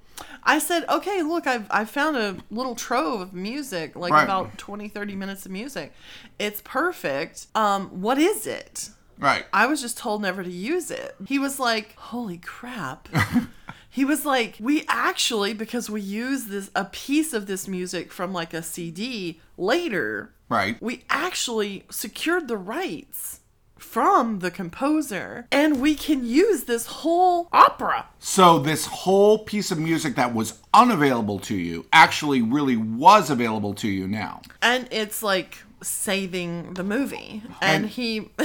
I 0.47 0.59
said, 0.59 0.85
okay, 0.87 1.23
look, 1.23 1.47
I've, 1.47 1.65
I 1.71 1.85
found 1.85 2.15
a 2.17 2.37
little 2.51 2.75
trove 2.75 3.19
of 3.19 3.33
music, 3.33 3.95
like 3.95 4.13
Right. 4.13 4.23
about 4.23 4.59
20, 4.59 4.87
30 4.87 5.15
minutes 5.15 5.43
of 5.47 5.51
music. 5.51 5.91
It's 6.37 6.61
perfect. 6.63 7.47
Um, 7.55 7.87
what 8.01 8.19
is 8.19 8.45
it? 8.45 8.91
Right. 9.19 9.45
I 9.53 9.65
was 9.67 9.81
just 9.81 9.97
told 9.97 10.21
never 10.21 10.43
to 10.43 10.49
use 10.51 10.91
it. 10.91 11.15
He 11.27 11.39
was 11.39 11.59
like, 11.59 11.95
holy 11.95 12.37
crap. 12.37 13.07
he 13.89 14.03
was 14.05 14.25
like, 14.25 14.57
we 14.59 14.83
actually, 14.87 15.53
because 15.53 15.89
we 15.89 16.01
use 16.01 16.45
this, 16.45 16.69
a 16.75 16.85
piece 16.85 17.33
of 17.33 17.47
this 17.47 17.67
music 17.67 18.11
from 18.11 18.33
like 18.33 18.53
a 18.53 18.61
CD 18.63 19.39
later, 19.57 20.31
Right. 20.49 20.79
we 20.81 21.03
actually 21.09 21.83
secured 21.89 22.47
the 22.47 22.57
rights 22.57 23.39
from 23.77 24.39
the 24.39 24.51
composer 24.51 25.47
and 25.51 25.79
we 25.81 25.95
can 25.95 26.25
use 26.25 26.63
this 26.63 26.85
whole 26.87 27.47
opera. 27.51 28.05
So 28.19 28.59
this 28.59 28.85
whole 28.85 29.39
piece 29.39 29.71
of 29.71 29.77
music 29.79 30.15
that 30.15 30.33
was 30.33 30.59
unavailable 30.73 31.39
to 31.39 31.55
you 31.55 31.85
actually 31.93 32.41
really 32.41 32.77
was 32.77 33.29
available 33.29 33.73
to 33.75 33.87
you 33.87 34.07
now. 34.07 34.41
and 34.61 34.87
it's 34.91 35.21
like 35.23 35.57
saving 35.81 36.73
the 36.75 36.83
movie 36.83 37.41
and, 37.61 37.83
And- 37.83 37.85
he 37.87 38.29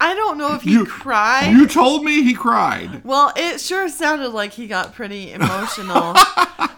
i 0.00 0.14
don't 0.14 0.38
know 0.38 0.54
if 0.54 0.62
he 0.62 0.72
You- 0.72 0.86
cried 0.86 1.50
You 1.52 1.66
told 1.66 2.04
me 2.04 2.22
he 2.22 2.34
cried. 2.34 3.04
well 3.04 3.32
it 3.36 3.60
sure 3.60 3.88
sounded 3.88 4.30
like 4.30 4.52
he 4.52 4.66
got 4.66 4.94
pretty 4.94 5.32
emotional 5.38 6.14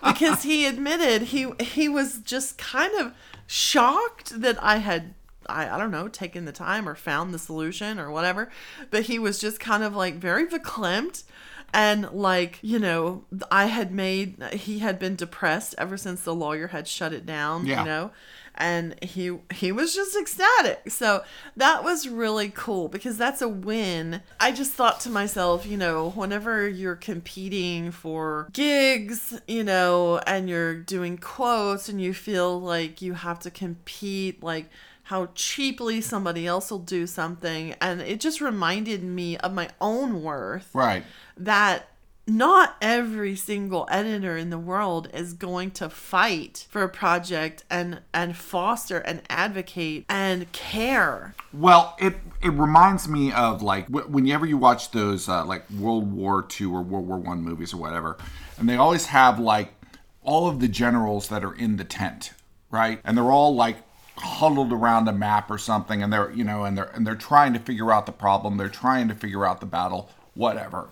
because 0.04 0.42
he 0.42 0.66
admitted 0.66 1.22
he 1.22 1.50
he 1.60 1.88
was 1.88 2.18
just 2.18 2.58
kind 2.58 2.92
of 3.00 3.12
shocked 3.46 4.40
that 4.40 4.62
i 4.62 4.78
had 4.78 5.14
I, 5.46 5.68
I 5.68 5.76
don't 5.78 5.90
know, 5.90 6.08
taken 6.08 6.46
the 6.46 6.52
time 6.52 6.88
or 6.88 6.94
found 6.94 7.34
the 7.34 7.38
solution 7.38 7.98
or 8.00 8.10
whatever. 8.10 8.50
But 8.90 9.02
he 9.02 9.18
was 9.18 9.38
just 9.38 9.60
kind 9.60 9.82
of 9.82 9.94
like 9.94 10.14
very 10.14 10.46
verklempt 10.46 11.24
and 11.70 12.10
like, 12.12 12.60
you 12.62 12.78
know, 12.78 13.24
I 13.50 13.66
had 13.66 13.92
made 13.92 14.42
he 14.54 14.78
had 14.78 14.98
been 14.98 15.16
depressed 15.16 15.74
ever 15.76 15.98
since 15.98 16.22
the 16.22 16.34
lawyer 16.34 16.68
had 16.68 16.88
shut 16.88 17.12
it 17.12 17.26
down, 17.26 17.66
Yeah. 17.66 17.80
you 17.80 17.84
know. 17.84 18.10
And 18.56 19.02
he 19.02 19.36
he 19.52 19.72
was 19.72 19.94
just 19.94 20.16
ecstatic. 20.16 20.90
So 20.90 21.24
that 21.56 21.82
was 21.82 22.08
really 22.08 22.50
cool 22.54 22.88
because 22.88 23.18
that's 23.18 23.42
a 23.42 23.48
win. 23.48 24.22
I 24.38 24.52
just 24.52 24.72
thought 24.72 25.00
to 25.00 25.10
myself, 25.10 25.66
you 25.66 25.76
know, 25.76 26.10
whenever 26.10 26.68
you're 26.68 26.94
competing 26.96 27.90
for 27.90 28.48
gigs, 28.52 29.40
you 29.48 29.64
know, 29.64 30.18
and 30.26 30.48
you're 30.48 30.74
doing 30.74 31.18
quotes 31.18 31.88
and 31.88 32.00
you 32.00 32.14
feel 32.14 32.60
like 32.60 33.02
you 33.02 33.14
have 33.14 33.38
to 33.40 33.50
compete 33.50 34.42
like 34.42 34.70
how 35.08 35.28
cheaply 35.34 36.00
somebody 36.00 36.46
else 36.46 36.70
will 36.70 36.78
do 36.78 37.06
something 37.06 37.74
and 37.80 38.00
it 38.00 38.18
just 38.20 38.40
reminded 38.40 39.02
me 39.04 39.36
of 39.36 39.52
my 39.52 39.68
own 39.78 40.22
worth 40.22 40.70
Right. 40.74 41.04
that 41.36 41.88
not 42.26 42.76
every 42.80 43.36
single 43.36 43.86
editor 43.90 44.36
in 44.36 44.50
the 44.50 44.58
world 44.58 45.08
is 45.12 45.34
going 45.34 45.70
to 45.70 45.88
fight 45.90 46.66
for 46.70 46.82
a 46.82 46.88
project 46.88 47.64
and 47.70 48.00
and 48.12 48.36
foster 48.36 48.98
and 48.98 49.22
advocate 49.28 50.06
and 50.08 50.50
care 50.52 51.34
Well, 51.52 51.96
it 51.98 52.14
it 52.42 52.50
reminds 52.50 53.08
me 53.08 53.32
of 53.32 53.62
like 53.62 53.88
wh- 53.88 54.10
whenever 54.10 54.46
you 54.46 54.56
watch 54.56 54.90
those 54.90 55.28
uh, 55.28 55.44
like 55.44 55.68
World 55.70 56.12
War 56.12 56.46
II 56.60 56.68
or 56.68 56.82
World 56.82 57.06
War 57.06 57.18
One 57.18 57.42
movies 57.42 57.72
or 57.72 57.78
whatever, 57.78 58.16
and 58.58 58.68
they 58.68 58.76
always 58.76 59.06
have 59.06 59.38
like 59.38 59.74
all 60.22 60.48
of 60.48 60.60
the 60.60 60.68
generals 60.68 61.28
that 61.28 61.44
are 61.44 61.54
in 61.54 61.76
the 61.76 61.84
tent, 61.84 62.32
right? 62.70 63.00
And 63.04 63.16
they're 63.16 63.30
all 63.30 63.54
like 63.54 63.76
huddled 64.16 64.72
around 64.72 65.08
a 65.08 65.12
map 65.12 65.50
or 65.50 65.58
something, 65.58 66.02
and 66.02 66.12
they're 66.12 66.30
you 66.32 66.44
know, 66.44 66.64
and 66.64 66.76
they're 66.76 66.90
and 66.94 67.06
they're 67.06 67.14
trying 67.14 67.52
to 67.52 67.58
figure 67.58 67.92
out 67.92 68.06
the 68.06 68.12
problem. 68.12 68.56
They're 68.56 68.68
trying 68.68 69.08
to 69.08 69.14
figure 69.14 69.44
out 69.46 69.60
the 69.60 69.66
battle, 69.66 70.10
whatever. 70.34 70.88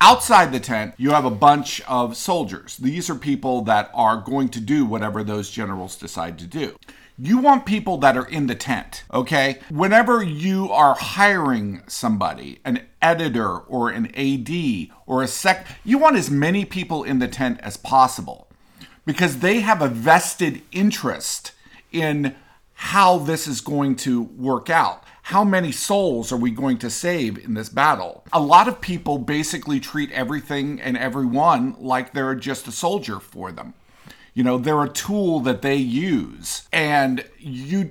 Outside 0.00 0.52
the 0.52 0.60
tent, 0.60 0.94
you 0.96 1.10
have 1.10 1.24
a 1.24 1.30
bunch 1.30 1.80
of 1.82 2.16
soldiers. 2.16 2.76
These 2.76 3.10
are 3.10 3.16
people 3.16 3.62
that 3.62 3.90
are 3.92 4.18
going 4.18 4.48
to 4.50 4.60
do 4.60 4.86
whatever 4.86 5.24
those 5.24 5.50
generals 5.50 5.96
decide 5.96 6.38
to 6.38 6.46
do. 6.46 6.76
You 7.18 7.38
want 7.38 7.66
people 7.66 7.98
that 7.98 8.16
are 8.16 8.28
in 8.28 8.46
the 8.46 8.54
tent, 8.54 9.02
okay? 9.12 9.58
Whenever 9.70 10.22
you 10.22 10.70
are 10.70 10.94
hiring 10.94 11.82
somebody, 11.88 12.60
an 12.64 12.86
editor 13.02 13.58
or 13.58 13.90
an 13.90 14.14
AD 14.14 14.94
or 15.04 15.24
a 15.24 15.26
sec, 15.26 15.66
you 15.84 15.98
want 15.98 16.16
as 16.16 16.30
many 16.30 16.64
people 16.64 17.02
in 17.02 17.18
the 17.18 17.26
tent 17.26 17.58
as 17.60 17.76
possible 17.76 18.46
because 19.04 19.38
they 19.38 19.60
have 19.60 19.82
a 19.82 19.88
vested 19.88 20.62
interest 20.70 21.50
in 21.90 22.36
how 22.74 23.18
this 23.18 23.48
is 23.48 23.60
going 23.60 23.96
to 23.96 24.22
work 24.22 24.70
out. 24.70 25.02
How 25.28 25.44
many 25.44 25.72
souls 25.72 26.32
are 26.32 26.38
we 26.38 26.50
going 26.50 26.78
to 26.78 26.88
save 26.88 27.36
in 27.44 27.52
this 27.52 27.68
battle? 27.68 28.24
A 28.32 28.40
lot 28.40 28.66
of 28.66 28.80
people 28.80 29.18
basically 29.18 29.78
treat 29.78 30.10
everything 30.12 30.80
and 30.80 30.96
everyone 30.96 31.76
like 31.78 32.14
they're 32.14 32.34
just 32.34 32.66
a 32.66 32.72
soldier 32.72 33.20
for 33.20 33.52
them. 33.52 33.74
You 34.32 34.42
know, 34.42 34.56
they're 34.56 34.82
a 34.82 34.88
tool 34.88 35.40
that 35.40 35.60
they 35.60 35.76
use, 35.76 36.66
and 36.72 37.26
you 37.38 37.90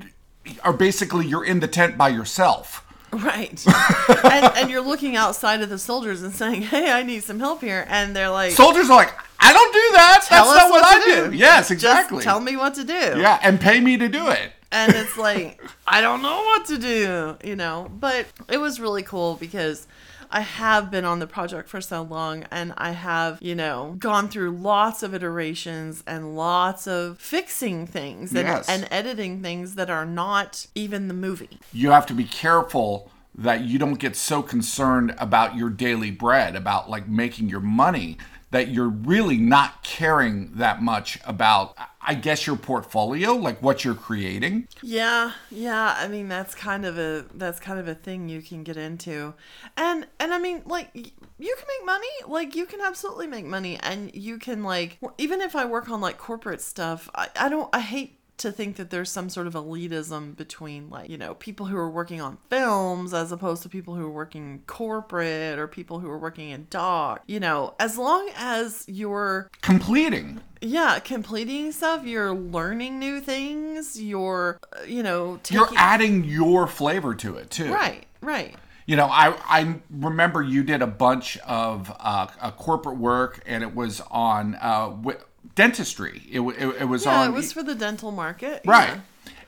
are 0.63 0.74
basically 0.74 1.27
you're 1.27 1.46
in 1.46 1.60
the 1.60 1.67
tent 1.67 1.96
by 1.96 2.10
yourself. 2.10 2.84
right 3.13 3.63
and, 4.24 4.58
and 4.58 4.72
you're 4.72 4.82
looking 4.82 5.15
outside 5.15 5.62
of 5.62 5.70
the 5.70 5.77
soldiers 5.77 6.24
and 6.24 6.34
saying 6.34 6.62
hey 6.63 6.91
i 6.91 7.03
need 7.03 7.24
some 7.24 7.39
help 7.39 7.62
here 7.62 7.86
and 7.88 8.13
they're 8.15 8.29
like 8.29 8.51
Soldiers 8.51 8.89
are 8.89 8.98
like, 8.98 9.13
I 9.39 9.53
don't 9.53 9.74
do 9.74 9.88
that. 9.94 10.25
That's 10.29 10.50
not 10.50 10.70
what, 10.72 10.82
what 10.82 11.01
I 11.01 11.06
do. 11.06 11.32
do. 11.32 11.38
Yes, 11.38 11.70
Just 11.70 11.72
exactly. 11.72 12.24
tell 12.24 12.39
me 12.39 12.58
what 12.58 12.74
to 12.74 12.84
do 12.84 12.94
Yeah, 12.94 13.39
and 13.44 13.62
pay 13.62 13.79
me 13.79 13.96
to 13.98 14.10
do 14.10 14.27
it. 14.29 14.51
And 14.72 14.94
it's 14.96 15.18
like 15.18 15.62
I 15.88 16.02
don't 16.02 16.22
know 16.22 16.42
what 16.42 16.66
to 16.68 16.78
do, 16.78 17.38
you 17.44 17.56
know. 17.56 17.90
But 17.92 18.26
it 18.50 18.58
was 18.58 18.80
really 18.80 19.04
cool 19.04 19.36
because 19.36 19.88
I 20.30 20.42
have 20.42 20.92
been 20.92 21.06
on 21.06 21.20
the 21.20 21.28
project 21.28 21.70
for 21.70 21.80
so 21.80 22.02
long 22.02 22.44
and 22.52 22.74
I 22.78 22.92
have, 22.92 23.42
you 23.42 23.56
know, 23.56 23.96
gone 23.98 24.28
through 24.28 24.52
lots 24.52 25.02
of 25.02 25.14
iterations 25.16 26.04
and 26.06 26.36
lots 26.36 26.86
of 26.86 27.18
fixing 27.18 27.88
things 27.88 28.32
and, 28.32 28.46
Yes. 28.46 28.68
and 28.68 28.88
editing 28.92 29.42
things 29.42 29.76
that 29.76 29.90
are 29.90 30.06
not 30.06 30.68
even 30.76 31.08
the 31.08 31.14
movie. 31.14 31.60
you 31.72 31.92
have 31.92 32.06
to 32.08 32.14
be 32.14 32.26
careful 32.26 33.10
that 33.38 33.62
you 33.62 33.78
don't 33.80 34.00
get 34.00 34.16
so 34.18 34.42
concerned 34.42 35.16
about 35.20 35.56
your 35.56 35.70
daily 35.70 36.12
bread, 36.12 36.56
about 36.56 36.90
like 36.90 37.08
making 37.08 37.48
your 37.48 37.60
money, 37.62 38.18
that 38.52 38.68
you're 38.70 38.90
really 38.90 39.38
not 39.38 39.84
caring 39.84 40.52
that 40.56 40.82
much 40.82 41.20
about, 41.26 41.76
I 42.08 42.14
guess, 42.14 42.48
your 42.48 42.56
portfolio, 42.56 43.34
like 43.34 43.62
what 43.62 43.84
you're 43.84 43.94
creating. 43.94 44.70
Yeah, 44.82 45.34
yeah. 45.52 45.94
I 45.98 46.08
mean, 46.08 46.30
that's 46.30 46.56
kind 46.56 46.86
of 46.86 46.98
a 46.98 47.26
that's 47.36 47.60
kind 47.60 47.80
of 47.80 47.90
a 47.90 47.96
thing 47.96 48.30
you 48.30 48.42
can 48.42 48.64
get 48.64 48.78
into, 48.78 49.34
and 49.76 50.08
and 50.20 50.34
I 50.34 50.40
mean, 50.40 50.64
like 50.66 50.90
you 50.96 51.56
can 51.58 51.66
make 51.68 51.86
money. 51.86 52.08
Like 52.26 52.56
you 52.56 52.66
can 52.66 52.80
absolutely 52.80 53.28
make 53.28 53.46
money, 53.46 53.78
and 53.84 54.16
you 54.16 54.40
can 54.40 54.64
like 54.64 55.00
even 55.18 55.42
if 55.42 55.54
I 55.56 55.66
work 55.66 55.90
on 55.90 56.00
like 56.00 56.18
corporate 56.18 56.62
stuff, 56.62 57.10
I 57.14 57.28
I 57.38 57.50
don't 57.50 57.70
I 57.74 57.82
hate 57.82 58.18
to 58.38 58.52
think 58.52 58.76
that 58.76 58.90
there's 58.90 59.10
some 59.10 59.30
sort 59.30 59.48
of 59.48 59.54
elitism 59.54 60.36
between 60.36 60.90
like 60.90 61.10
you 61.10 61.18
know 61.18 61.34
people 61.36 61.66
who 61.66 61.76
are 61.76 61.90
working 61.90 62.22
on 62.22 62.38
films 62.50 63.14
as 63.14 63.32
opposed 63.32 63.64
to 63.64 63.70
people 63.70 63.96
who 63.96 64.06
are 64.06 64.12
working 64.12 64.64
corporate 64.68 65.58
or 65.58 65.68
people 65.68 66.00
who 66.00 66.10
are 66.10 66.20
working 66.20 66.52
in 66.52 66.68
doc 66.70 67.24
you 67.28 67.40
know 67.40 67.74
as 67.80 67.98
long 67.98 68.30
as 68.36 68.86
you're 68.88 69.50
Completing. 69.62 70.40
Yeah, 70.62 71.00
completing 71.00 71.72
stuff. 71.72 72.06
You're 72.06 72.34
learning 72.34 73.00
new 73.00 73.20
things. 73.22 74.02
You're, 74.02 74.60
uh, 74.74 74.84
you 74.84 75.04
know, 75.04 75.40
taking. 75.44 75.58
You're 75.58 75.70
adding 75.78 76.24
your 76.24 76.68
flavor 76.68 77.14
to 77.16 77.36
it 77.38 77.50
too. 77.50 77.72
right, 77.74 78.06
right. 78.22 78.56
You 78.86 78.96
know, 78.96 79.08
I 79.08 79.36
I 79.46 79.76
remember 79.92 80.42
you 80.42 80.64
did 80.64 80.82
a 80.82 80.88
bunch 80.88 81.38
of 81.40 81.92
uh, 82.00 82.28
uh, 82.42 82.52
corporate 82.52 82.98
work, 82.98 83.42
and 83.46 83.62
it 83.62 83.76
was 83.76 84.02
on 84.10 84.56
uh, 84.62 84.88
wi- 84.90 85.20
dentistry. 85.56 86.24
It, 86.32 86.40
it, 86.40 86.82
it 86.82 86.86
was 86.86 87.06
Yeah, 87.06 87.22
on 87.22 87.28
it 87.30 87.34
was 87.34 87.52
for 87.52 87.64
the 87.64 87.76
dental 87.76 88.12
market. 88.12 88.62
Right. 88.66 88.90
yeah. 88.96 89.00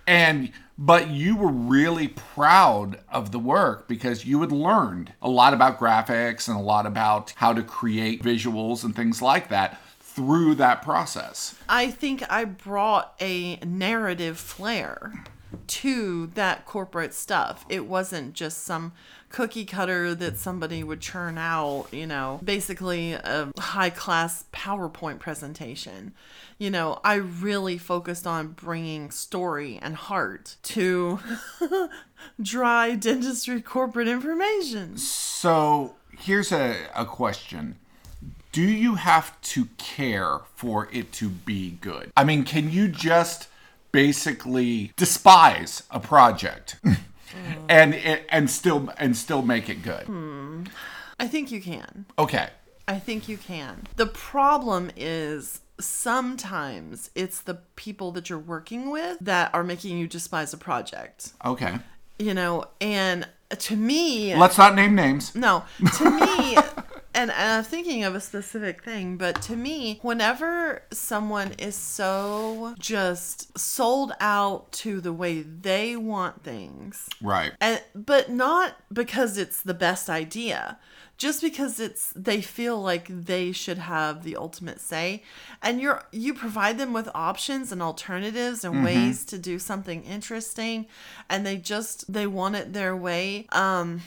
And 0.08 0.52
but 0.78 1.10
you 1.10 1.36
were 1.38 1.52
really 1.52 2.08
proud 2.08 3.00
of 3.12 3.32
the 3.32 3.40
work 3.40 3.88
because 3.88 4.26
you 4.26 4.42
had 4.42 4.52
learned 4.52 5.14
a 5.22 5.30
lot 5.30 5.54
about 5.54 5.80
graphics 5.80 6.48
and 6.48 6.58
a 6.58 6.62
lot 6.62 6.86
about 6.86 7.32
how 7.38 7.54
to 7.54 7.62
create 7.62 8.24
visuals 8.24 8.84
and 8.84 8.96
things 8.96 9.22
like 9.22 9.50
that 9.50 9.80
through 10.20 10.54
that 10.54 10.82
process. 10.82 11.56
I 11.70 11.90
think 11.90 12.30
I 12.30 12.44
brought 12.44 13.16
a 13.22 13.56
narrative 13.58 14.38
flair 14.38 15.24
to 15.66 16.28
that 16.36 16.66
corporate 16.66 17.14
stuff. 17.14 17.66
It 17.70 17.86
wasn't 17.86 18.34
just 18.34 18.64
some 18.64 18.92
cookie 19.30 19.64
cutter 19.64 20.14
that 20.16 20.36
somebody 20.36 20.84
would 20.84 21.00
churn 21.00 21.38
out, 21.38 21.88
you 21.94 22.06
know, 22.06 22.42
basically 22.44 23.14
a 23.14 23.50
high 23.58 23.90
class 23.90 24.44
PowerPoint 24.52 25.20
presentation. 25.20 26.12
You 26.58 26.70
know, 26.70 27.00
I 27.06 27.14
really 27.14 27.78
focused 27.78 28.28
on 28.28 28.50
bringing 28.50 29.10
story 29.10 29.80
and 29.82 29.96
heart 29.96 30.58
to 30.64 31.20
dry 32.42 32.96
dentistry 32.96 33.62
corporate 33.62 34.10
information. 34.10 34.98
So 34.98 35.96
here's 36.18 36.52
a, 36.52 36.76
a 36.94 37.06
question. 37.06 37.78
Do 38.52 38.64
you 38.64 38.96
have 38.96 39.40
to 39.42 39.66
care 39.78 40.40
for 40.56 40.90
it 40.92 41.12
to 41.14 41.30
be 41.30 41.72
good? 41.82 42.12
I 42.18 42.24
mean, 42.24 42.44
can 42.44 42.72
you 42.72 42.88
just 42.88 43.48
basically 43.92 44.92
despise 44.96 45.84
a 45.92 46.00
project 46.00 46.78
and 47.70 47.94
and 47.96 48.50
still 48.50 48.92
and 48.98 49.16
still 49.16 49.42
make 49.44 49.70
it 49.70 49.84
good? 49.84 50.04
Hmm. 50.04 50.64
I 51.20 51.28
think 51.28 51.52
you 51.52 51.62
can. 51.62 52.06
Okay. 52.18 52.50
I 52.88 52.98
think 52.98 53.30
you 53.30 53.38
can. 53.38 53.84
The 53.98 54.08
problem 54.08 54.90
is 54.96 55.60
sometimes 55.80 57.12
it's 57.14 57.42
the 57.42 57.56
people 57.76 58.12
that 58.14 58.30
you're 58.30 58.40
working 58.40 58.90
with 58.90 59.18
that 59.22 59.54
are 59.54 59.64
making 59.64 59.98
you 59.98 60.08
despise 60.08 60.54
a 60.54 60.58
project. 60.58 61.34
Okay. 61.46 61.78
You 62.18 62.34
know, 62.34 62.66
and 62.82 63.28
to 63.58 63.76
me, 63.76 64.36
Let's 64.36 64.58
not 64.58 64.76
name 64.76 64.96
names. 64.96 65.36
no, 65.36 65.64
to 65.98 66.10
me, 66.10 66.58
and, 67.20 67.32
I'm 67.32 67.64
thinking 67.64 68.04
of 68.04 68.16
a 68.16 68.22
specific 68.22 68.84
thing, 68.84 69.18
but 69.18 69.42
to 69.44 69.56
me, 69.56 70.00
whenever 70.02 70.84
someone 70.92 71.52
is 71.58 71.76
so 71.76 72.76
just 72.80 73.58
sold 73.58 74.14
out 74.20 74.72
to 74.84 75.02
the 75.02 75.14
way 75.14 75.42
they 75.42 75.96
want 75.96 76.44
things, 76.44 77.10
Right. 77.22 77.52
and 77.60 77.82
but 77.94 78.30
not 78.30 78.76
because 78.92 79.38
it's 79.38 79.62
the 79.62 79.74
best 79.74 80.10
idea 80.10 80.78
just 81.18 81.42
because 81.42 81.82
it's 81.82 82.14
they 82.16 82.40
feel 82.42 82.82
like 82.82 83.06
they 83.10 83.52
should 83.52 83.78
have 83.78 84.24
the 84.24 84.38
ultimate 84.38 84.80
say. 84.80 85.22
And 85.62 85.82
you're 85.82 86.02
you 86.14 86.34
provide 86.34 86.78
them 86.78 86.94
with 86.94 87.10
options 87.14 87.74
and 87.74 87.82
alternatives 87.82 88.64
and 88.64 88.86
ways 88.86 89.26
to 89.26 89.38
do 89.38 89.60
something 89.60 90.04
interesting 90.06 90.86
and 91.30 91.46
they 91.46 91.58
just 91.58 92.12
they 92.12 92.26
want 92.26 92.56
it 92.56 92.72
their 92.72 92.96
way. 92.96 93.48
Um 93.52 94.02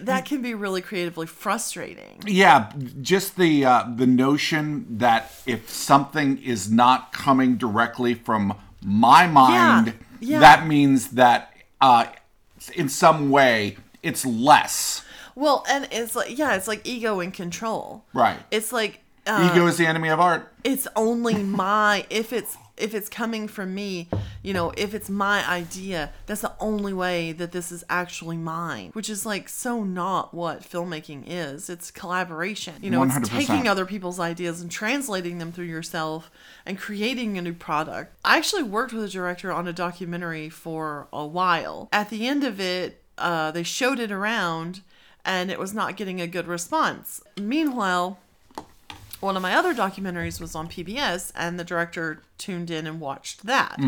that 0.00 0.24
can 0.24 0.42
be 0.42 0.54
really 0.54 0.80
creatively 0.80 1.26
frustrating 1.26 2.20
Yeah, 2.26 2.72
just 3.00 3.36
the 3.36 3.64
uh, 3.64 3.84
the 3.96 4.06
notion 4.06 4.98
that 4.98 5.32
if 5.46 5.70
something 5.70 6.38
is 6.42 6.70
not 6.70 7.12
coming 7.12 7.56
directly 7.56 8.14
from 8.14 8.54
my 8.82 9.26
mind, 9.26 9.94
yeah. 10.20 10.40
that 10.40 10.66
means 10.66 11.10
that 11.12 11.54
uh, 11.80 12.06
in 12.74 12.88
some 12.88 13.30
way 13.30 13.76
it's 14.02 14.24
less. 14.26 15.02
well 15.34 15.64
and 15.68 15.88
it's 15.90 16.14
like 16.16 16.36
yeah 16.38 16.54
it's 16.54 16.68
like 16.68 16.80
ego 16.86 17.20
and 17.20 17.32
control 17.32 18.04
Right. 18.12 18.38
it's 18.50 18.72
like 18.72 19.00
uh, 19.26 19.50
Ego 19.50 19.66
is 19.66 19.78
the 19.78 19.86
enemy 19.86 20.08
of 20.10 20.20
art. 20.20 20.52
it's 20.64 20.86
only 20.96 21.34
my 21.42 22.04
if 22.10 22.30
it's 22.32 22.56
if 22.76 22.94
it's 22.94 23.08
coming 23.08 23.46
from 23.46 23.74
me 23.74 24.08
you 24.42 24.52
know 24.52 24.72
if 24.76 24.94
it's 24.94 25.08
my 25.08 25.48
idea 25.48 26.12
that's 26.26 26.40
the 26.40 26.52
only 26.58 26.92
way 26.92 27.32
that 27.32 27.52
this 27.52 27.70
is 27.70 27.84
actually 27.88 28.36
mine 28.36 28.90
which 28.94 29.08
is 29.08 29.24
like 29.24 29.48
so 29.48 29.84
not 29.84 30.34
what 30.34 30.62
filmmaking 30.62 31.24
is. 31.26 31.70
It's 31.70 31.90
collaboration. 31.90 32.74
You 32.82 32.90
know 32.90 33.02
it's 33.02 33.14
100%. 33.14 33.28
taking 33.28 33.68
other 33.68 33.86
people's 33.86 34.20
ideas 34.20 34.60
and 34.60 34.70
translating 34.70 35.38
them 35.38 35.52
through 35.52 35.66
yourself 35.66 36.30
and 36.66 36.78
creating 36.78 37.38
a 37.38 37.42
new 37.42 37.52
product. 37.52 38.14
I 38.24 38.36
actually 38.36 38.62
worked 38.62 38.92
with 38.92 39.04
a 39.04 39.08
director 39.08 39.52
on 39.52 39.68
a 39.68 39.72
documentary 39.72 40.48
for 40.48 41.08
a 41.12 41.26
while. 41.26 41.88
At 41.92 42.10
the 42.10 42.26
end 42.26 42.44
of 42.44 42.60
it 42.60 43.02
uh, 43.18 43.50
they 43.50 43.62
showed 43.62 43.98
it 43.98 44.10
around 44.10 44.82
and 45.24 45.50
it 45.50 45.58
was 45.58 45.72
not 45.72 45.96
getting 45.96 46.20
a 46.20 46.26
good 46.26 46.46
response. 46.46 47.22
Meanwhile 47.38 48.18
one 49.24 49.36
of 49.36 49.42
my 49.42 49.54
other 49.54 49.74
documentaries 49.74 50.40
was 50.40 50.54
on 50.54 50.68
PBS, 50.68 51.32
and 51.34 51.58
the 51.58 51.64
director 51.64 52.22
tuned 52.38 52.70
in 52.70 52.86
and 52.86 53.00
watched 53.00 53.46
that. 53.46 53.80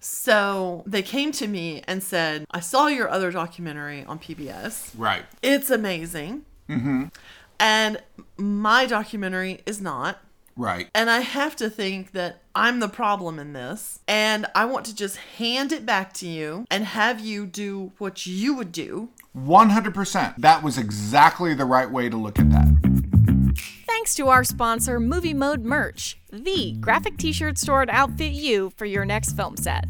So 0.00 0.82
they 0.84 1.02
came 1.02 1.30
to 1.32 1.46
me 1.46 1.82
and 1.86 2.02
said, 2.02 2.44
I 2.50 2.58
saw 2.58 2.88
your 2.88 3.08
other 3.08 3.30
documentary 3.30 4.04
on 4.04 4.18
PBS. 4.18 4.90
Right. 4.96 5.24
It's 5.42 5.70
amazing. 5.70 6.44
Mm-hmm. 6.68 7.04
And 7.60 8.02
my 8.36 8.86
documentary 8.86 9.60
is 9.64 9.80
not. 9.80 10.18
Right. 10.56 10.88
And 10.94 11.08
I 11.08 11.20
have 11.20 11.54
to 11.56 11.70
think 11.70 12.10
that 12.12 12.42
I'm 12.54 12.80
the 12.80 12.88
problem 12.88 13.38
in 13.38 13.52
this. 13.52 14.00
And 14.08 14.46
I 14.54 14.64
want 14.64 14.86
to 14.86 14.94
just 14.94 15.16
hand 15.16 15.70
it 15.70 15.86
back 15.86 16.12
to 16.14 16.26
you 16.26 16.66
and 16.70 16.84
have 16.84 17.20
you 17.20 17.46
do 17.46 17.92
what 17.98 18.26
you 18.26 18.54
would 18.54 18.72
do. 18.72 19.10
100%. 19.38 20.36
That 20.36 20.62
was 20.64 20.76
exactly 20.76 21.54
the 21.54 21.64
right 21.64 21.90
way 21.90 22.08
to 22.08 22.16
look 22.16 22.38
at 22.40 22.50
that. 22.50 22.91
Thanks 23.94 24.14
to 24.14 24.28
our 24.28 24.42
sponsor, 24.42 24.98
Movie 24.98 25.34
Mode 25.34 25.64
Merch, 25.64 26.18
the 26.32 26.72
graphic 26.80 27.18
t 27.18 27.30
shirt 27.30 27.58
store 27.58 27.84
to 27.84 27.92
outfit 27.92 28.32
you 28.32 28.70
for 28.70 28.86
your 28.86 29.04
next 29.04 29.34
film 29.34 29.54
set. 29.54 29.84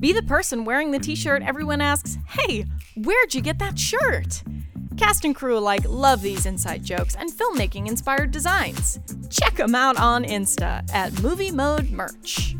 Be 0.00 0.12
the 0.12 0.24
person 0.24 0.64
wearing 0.64 0.90
the 0.90 0.98
t 0.98 1.14
shirt 1.14 1.40
everyone 1.40 1.80
asks, 1.80 2.18
Hey, 2.26 2.66
where'd 2.96 3.32
you 3.32 3.40
get 3.40 3.60
that 3.60 3.78
shirt? 3.78 4.42
Cast 4.96 5.24
and 5.24 5.36
crew 5.36 5.56
alike 5.56 5.84
love 5.88 6.20
these 6.20 6.46
inside 6.46 6.82
jokes 6.82 7.14
and 7.14 7.30
filmmaking 7.30 7.86
inspired 7.86 8.32
designs. 8.32 8.98
Check 9.30 9.54
them 9.54 9.76
out 9.76 9.98
on 9.98 10.24
Insta 10.24 10.92
at 10.92 11.22
Movie 11.22 11.52
Mode 11.52 11.90
Merch. 11.90 12.56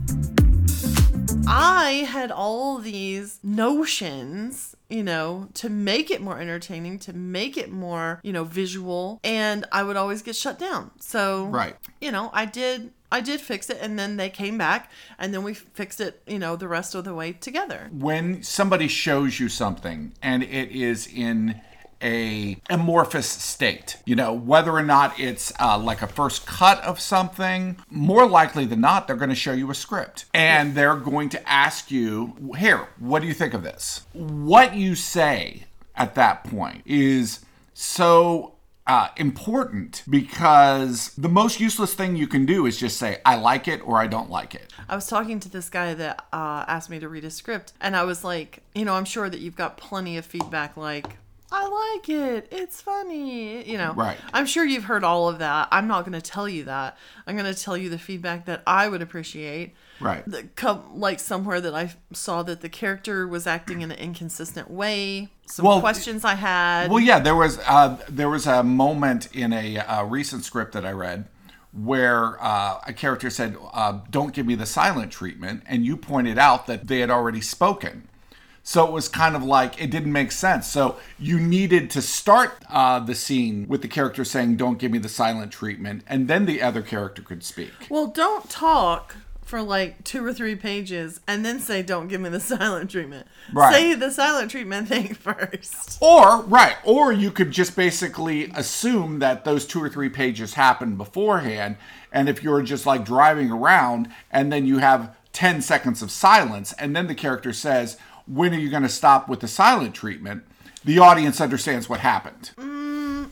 I 1.49 2.07
had 2.09 2.31
all 2.31 2.79
these 2.79 3.41
notions, 3.43 4.74
you 4.91 5.03
know, 5.03 5.49
to 5.55 5.69
make 5.69 6.11
it 6.11 6.21
more 6.21 6.39
entertaining, 6.39 6.99
to 7.01 7.13
make 7.13 7.57
it 7.57 7.71
more, 7.71 8.21
you 8.23 8.33
know, 8.33 8.45
visual, 8.45 9.19
and 9.25 9.65
I 9.73 9.83
would 9.83 9.97
always 9.97 10.23
get 10.23 10.37
shut 10.37 10.59
down. 10.59 10.91
So, 11.01 11.47
Right. 11.47 11.77
you 12.01 12.13
know, 12.13 12.31
I 12.33 12.45
did 12.45 12.93
I 13.13 13.21
did 13.21 13.41
fix 13.41 13.71
it 13.71 13.79
and 13.81 13.97
then 13.97 14.17
they 14.17 14.29
came 14.29 14.59
back 14.59 14.91
and 15.21 15.33
then 15.33 15.45
we 15.45 15.55
fixed 15.55 16.01
it, 16.01 16.21
you 16.27 16.37
know, 16.39 16.57
the 16.57 16.67
rest 16.67 16.97
of 16.97 17.05
the 17.05 17.15
way 17.15 17.33
together. 17.33 17.89
When 17.93 18.43
somebody 18.43 18.89
shows 18.89 19.39
you 19.39 19.49
something 19.49 20.15
and 20.21 20.43
it 20.43 20.73
is 20.73 21.07
in 21.07 21.61
a 22.05 22.57
amorphous 22.69 23.27
state, 23.29 23.97
you 24.05 24.15
know, 24.15 24.33
whether 24.33 24.71
or 24.73 24.83
not 24.83 25.19
it's 25.19 25.53
uh, 25.59 25.79
like 25.79 26.03
a 26.03 26.07
first 26.07 26.47
cut 26.47 26.81
of 26.85 27.01
something, 27.01 27.77
more 27.91 28.29
likely 28.29 28.67
than 28.67 28.81
not, 28.81 29.07
they're 29.07 29.17
going 29.17 29.31
to 29.31 29.35
show 29.35 29.53
you 29.53 29.71
a 29.71 29.75
script 29.75 30.27
and 30.35 30.75
they're 30.75 30.97
going 30.97 31.29
to 31.31 31.49
ask 31.49 31.91
you, 31.91 32.55
here, 32.59 32.87
what 32.99 33.21
do 33.21 33.27
you 33.27 33.35
think 33.35 33.55
of 33.55 33.63
this? 33.63 34.03
What 34.13 34.77
you 34.77 34.95
say 34.95 35.65
at 35.97 36.15
that 36.15 36.45
point 36.45 36.83
is 36.85 37.41
so 37.73 38.55
uh, 38.87 39.09
important 39.17 40.03
because 40.09 41.15
the 41.17 41.29
most 41.29 41.59
useless 41.59 41.95
thing 41.95 42.17
you 42.17 42.27
can 42.27 42.45
do 42.45 42.67
is 42.67 42.79
just 42.79 42.99
say, 42.99 43.19
I 43.25 43.37
like 43.37 43.67
it 43.67 43.81
or 43.87 43.99
I 43.99 44.07
don't 44.07 44.31
like 44.31 44.55
it. 44.55 44.73
I 44.89 44.95
was 44.95 45.07
talking 45.07 45.41
to 45.41 45.49
this 45.49 45.71
guy 45.71 45.95
that 45.95 46.27
uh, 46.33 46.65
asked 46.69 46.91
me 46.91 46.99
to 47.01 47.09
read 47.09 47.25
a 47.25 47.31
script, 47.31 47.73
and 47.81 47.97
I 47.97 48.05
was 48.05 48.23
like, 48.23 48.63
you 48.75 48.85
know, 48.85 48.95
I'm 48.95 49.07
sure 49.07 49.31
that 49.31 49.41
you've 49.41 49.57
got 49.57 49.79
plenty 49.79 50.19
of 50.19 50.27
feedback 50.27 50.77
like, 50.77 51.17
I 51.57 51.95
like 51.97 52.09
it, 52.09 52.49
it's 52.51 52.83
funny, 52.83 53.65
you 53.71 53.79
know. 53.79 53.93
Right. 53.93 54.17
I'm 54.33 54.45
sure 54.45 54.65
you've 54.65 54.85
heard 54.85 55.05
all 55.05 55.29
of 55.29 55.39
that. 55.39 55.69
I'm 55.71 55.87
not 55.87 56.01
going 56.01 56.21
to 56.21 56.21
tell 56.21 56.49
you 56.49 56.65
that. 56.65 56.99
I'm 57.29 57.37
going 57.37 57.53
to 57.53 57.59
tell 57.59 57.77
you 57.77 57.89
the 57.89 57.99
feedback 57.99 58.47
that 58.47 58.65
I 58.67 58.89
would 58.89 59.03
appreciate. 59.03 59.75
Right. 60.01 60.29
The, 60.29 60.43
come, 60.57 60.99
like 60.99 61.21
somewhere 61.21 61.61
that 61.61 61.73
I 61.73 61.93
saw 62.13 62.43
that 62.43 62.61
the 62.61 62.69
character 62.69 63.29
was 63.29 63.47
acting 63.47 63.83
in 63.83 63.93
an 63.93 63.99
inconsistent 63.99 64.69
way. 64.69 65.29
Some 65.47 65.65
Well, 65.65 65.79
questions 65.79 66.25
I 66.25 66.35
had. 66.35 66.91
Well, 66.91 66.99
yeah, 66.99 67.21
there 67.21 67.37
was 67.37 67.61
uh, 67.61 67.99
there 68.09 68.29
was 68.29 68.49
a 68.49 68.65
moment 68.65 69.29
in 69.33 69.53
a, 69.53 69.79
uh 69.79 70.05
recent 70.05 70.45
script 70.45 70.73
that 70.73 70.85
I 70.85 70.91
read 70.91 71.27
where 71.73 72.43
uh, 72.43 72.81
a 72.87 72.93
character 72.93 73.31
said, 73.31 73.57
uh, 73.73 74.01
"Don't 74.11 74.33
give 74.33 74.47
me 74.47 74.55
the 74.57 74.67
silent 74.67 75.13
treatment," 75.13 75.63
and 75.67 75.85
you 75.85 75.97
pointed 75.97 76.39
out 76.39 76.67
that 76.67 76.89
they 76.89 76.99
had 77.01 77.11
already 77.11 77.41
spoken. 77.41 78.09
So 78.67 78.87
it 78.87 78.93
was 78.93 79.09
kind 79.09 79.37
of 79.37 79.45
like 79.45 79.81
it 79.81 79.91
didn't 79.91 80.13
make 80.13 80.33
sense. 80.33 80.67
So 80.67 80.97
you 81.19 81.39
needed 81.39 81.91
to 81.91 82.03
start 82.03 82.65
uh, 82.71 82.99
the 82.99 83.15
scene 83.15 83.67
with 83.69 83.83
the 83.83 83.89
character 83.89 84.25
saying, 84.25 84.57
"Don't 84.57 84.79
give 84.79 84.91
me 84.91 84.99
the 84.99 85.09
silent 85.09 85.53
treatment," 85.53 86.03
and 86.09 86.29
then 86.29 86.47
the 86.47 86.63
other 86.63 86.83
character 86.83 87.21
could 87.21 87.45
speak. 87.45 87.73
Well, 87.91 88.07
don't 88.07 88.49
talk 88.49 89.17
for 89.45 89.63
like 89.63 90.03
two 90.05 90.25
or 90.25 90.33
three 90.33 90.57
pages 90.57 91.21
and 91.29 91.45
then 91.45 91.61
say, 91.61 91.83
don't 91.83 92.09
give 92.09 92.21
me 92.21 92.29
the 92.29 92.41
silent 92.57 92.91
treatment. 92.91 93.27
Right. 93.53 93.75
Say 93.75 93.95
the 93.95 94.11
silent 94.11 94.51
treatment 94.51 94.89
thing 94.89 95.15
first. 95.15 95.99
Or 96.01 96.43
right, 96.43 96.77
or 96.85 97.13
you 97.13 97.31
could 97.31 97.51
just 97.51 97.77
basically 97.77 98.51
assume 98.55 99.19
that 99.21 99.45
those 99.45 99.67
two 99.67 99.83
or 99.83 99.89
three 99.89 100.09
pages 100.09 100.55
happened 100.55 100.99
beforehand, 100.99 101.77
and 102.13 102.29
if 102.29 102.43
you're 102.43 102.63
just 102.63 102.87
like 102.87 103.05
driving 103.05 103.51
around 103.51 104.09
and 104.31 104.53
then 104.53 104.67
you 104.67 104.79
have 104.79 105.15
10 105.33 105.63
seconds 105.63 106.01
of 106.01 106.11
silence 106.11 106.73
and 106.75 106.95
then 106.97 107.07
the 107.07 107.15
character 107.15 107.53
says, 107.53 107.97
"When 108.27 108.55
are 108.55 108.59
you 108.59 108.71
going 108.71 108.83
to 108.83 108.89
stop 108.89 109.29
with 109.29 109.41
the 109.41 109.49
silent 109.49 109.95
treatment?" 109.95 110.45
The 110.85 110.99
audience 110.99 111.41
understands 111.41 111.89
what 111.89 112.01
happened. 112.01 112.51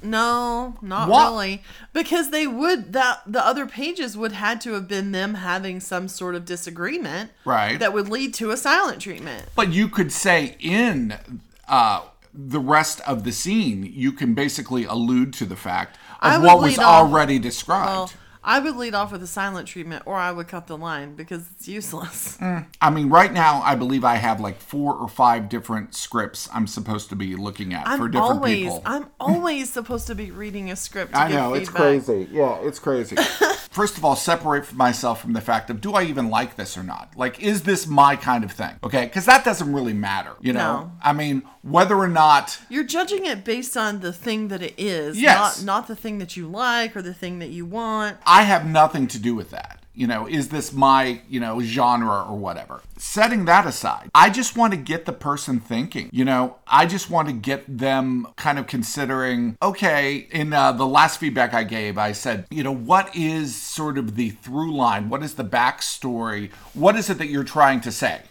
No, 0.03 0.75
not 0.83 1.09
What? 1.09 1.31
really. 1.31 1.63
Because 1.93 2.31
they 2.31 2.47
would 2.47 2.93
that 2.93 3.21
the 3.27 3.45
other 3.45 3.67
pages 3.67 4.17
would 4.17 4.33
had 4.33 4.61
to 4.63 4.73
have 4.73 4.89
been 4.89 5.13
them 5.13 5.35
having 5.35 5.79
some 5.81 6.09
sort 6.09 6.35
of 6.35 6.45
disagreement. 6.45 7.31
Right. 7.45 7.79
That 7.79 7.93
would 7.93 8.09
lead 8.09 8.35
to 8.35 8.51
a 8.51 8.57
silent 8.57 9.03
treatment. 9.03 9.45
But 9.55 9.73
you 9.73 9.89
could 9.89 10.11
say 10.13 10.57
in 10.59 11.19
uh, 11.69 12.03
the 12.35 12.59
rest 12.61 13.01
of 13.07 13.25
the 13.25 13.33
scene, 13.33 13.85
you 13.95 14.13
can 14.13 14.35
basically 14.35 14.85
allude 14.85 15.33
to 15.35 15.45
the 15.45 15.57
fact 15.57 15.99
of 16.21 16.43
what 16.43 16.61
was 16.61 16.79
off- 16.79 16.85
already 16.85 17.39
described. 17.39 17.89
Well, 17.89 18.13
I 18.45 18.59
would 18.59 18.77
lead 18.77 18.95
off 18.95 19.13
with 19.13 19.23
a 19.23 19.27
silent 19.27 19.69
treatment 19.69 20.03
or 20.07 20.17
I 20.17 20.33
would 20.33 20.49
cut 20.49 20.67
the 20.67 20.77
line 20.77 21.15
because 21.15 21.45
it's 21.57 21.69
useless. 21.69 22.39
Mm. 22.43 22.67
I 22.81 22.91
mean, 22.91 23.09
right 23.09 23.33
now, 23.33 23.63
I 23.63 23.77
believe 23.77 24.03
I 24.05 24.17
have 24.17 24.41
like 24.41 24.59
four 24.61 24.95
or 24.95 25.07
five 25.09 25.49
different 25.49 25.95
scripts 25.95 26.49
I'm 26.53 26.67
supposed 26.67 27.09
to 27.11 27.17
be 27.17 27.37
looking 27.37 27.73
at 27.73 27.85
for 27.85 27.91
I'm 27.93 28.11
different 28.11 28.17
always 28.17 28.57
people. 28.65 28.83
I'm 28.85 29.07
always 29.21 29.71
supposed 29.73 30.09
to 30.09 30.17
be 30.17 30.31
reading 30.33 30.71
a 30.71 30.77
script 30.77 31.13
to 31.13 31.19
I 31.21 31.29
know 31.29 31.55
it's 31.55 31.69
crazy. 31.69 32.27
Yeah, 32.33 32.59
it's 32.63 32.81
crazy. 32.81 33.15
first 33.71 33.97
of 33.97 34.05
all 34.05 34.17
separate 34.17 34.73
myself 34.73 35.21
from 35.21 35.35
the 35.35 35.41
fact 35.41 35.71
of 35.71 35.81
do 35.81 35.93
I 35.93 36.03
even 36.05 36.31
like 36.31 36.57
this 36.57 36.77
or 36.77 36.83
not? 36.83 37.13
Like, 37.17 37.41
is 37.41 37.63
this 37.63 37.87
my 37.87 38.17
kind 38.17 38.43
of 38.45 38.51
thing? 38.51 38.75
Okay, 38.83 39.05
because 39.05 39.25
that 39.27 39.45
doesn't 39.45 39.73
really 39.73 39.95
matter. 39.95 40.33
You 40.41 40.53
know, 40.55 40.61
No. 40.81 40.93
I 41.03 41.13
mean, 41.13 41.43
whether 41.63 41.97
or 41.97 42.09
not 42.09 42.59
You're 42.69 42.83
judging 42.85 43.25
it 43.25 43.45
based 43.45 43.77
on 43.77 44.01
the 44.01 44.13
thing 44.13 44.49
that 44.49 44.63
it 44.63 44.75
is, 44.77 45.21
Yes. 45.21 45.63
not 45.63 45.83
not 45.83 45.89
the 45.89 45.97
thing 45.97 46.19
that 46.19 46.37
you 46.37 46.49
like 46.49 46.97
or 46.97 47.03
the 47.03 47.15
thing 47.15 47.39
that 47.39 47.51
you 47.51 47.65
want. 47.67 48.17
I 48.27 48.32
have 48.41 48.67
nothing 48.67 49.07
to 49.09 49.19
do 49.19 49.35
with 49.35 49.51
that. 49.51 49.81
You 49.95 50.07
know, 50.07 50.27
is 50.27 50.49
this 50.49 50.73
my, 50.73 51.21
you 51.29 51.39
know, 51.39 51.61
genre 51.61 52.25
or 52.27 52.35
whatever? 52.39 52.81
Setting 52.97 53.45
that 53.45 53.67
aside, 53.67 54.11
I 54.15 54.31
just 54.31 54.57
want 54.57 54.73
to 54.73 54.79
get 54.79 55.05
the 55.05 55.13
person 55.13 55.61
thinking. 55.61 56.09
You 56.13 56.25
know, 56.25 56.57
I 56.67 56.87
just 56.87 57.11
want 57.11 57.29
to 57.29 57.35
get 57.35 57.65
them 57.79 58.27
kind 58.37 58.59
of 58.59 58.67
considering, 58.67 59.59
okay, 59.61 60.29
in 60.31 60.55
uh, 60.55 60.73
the 60.73 60.87
last 60.87 61.21
feedback 61.21 61.53
I 61.53 61.65
gave, 61.65 61.99
I 61.99 62.13
said, 62.13 62.47
you 62.51 62.63
know, 62.63 62.75
what 62.75 63.15
is 63.15 63.55
sort 63.55 63.99
of 63.99 64.17
the 64.17 64.31
through 64.31 64.75
line? 64.75 65.11
What 65.11 65.23
is 65.23 65.35
the 65.35 65.45
backstory? 65.45 66.51
What 66.73 66.97
is 66.97 67.11
it 67.11 67.19
that 67.19 67.27
you're 67.27 67.45
trying 67.45 67.83
to 67.83 67.93
say? 67.93 68.23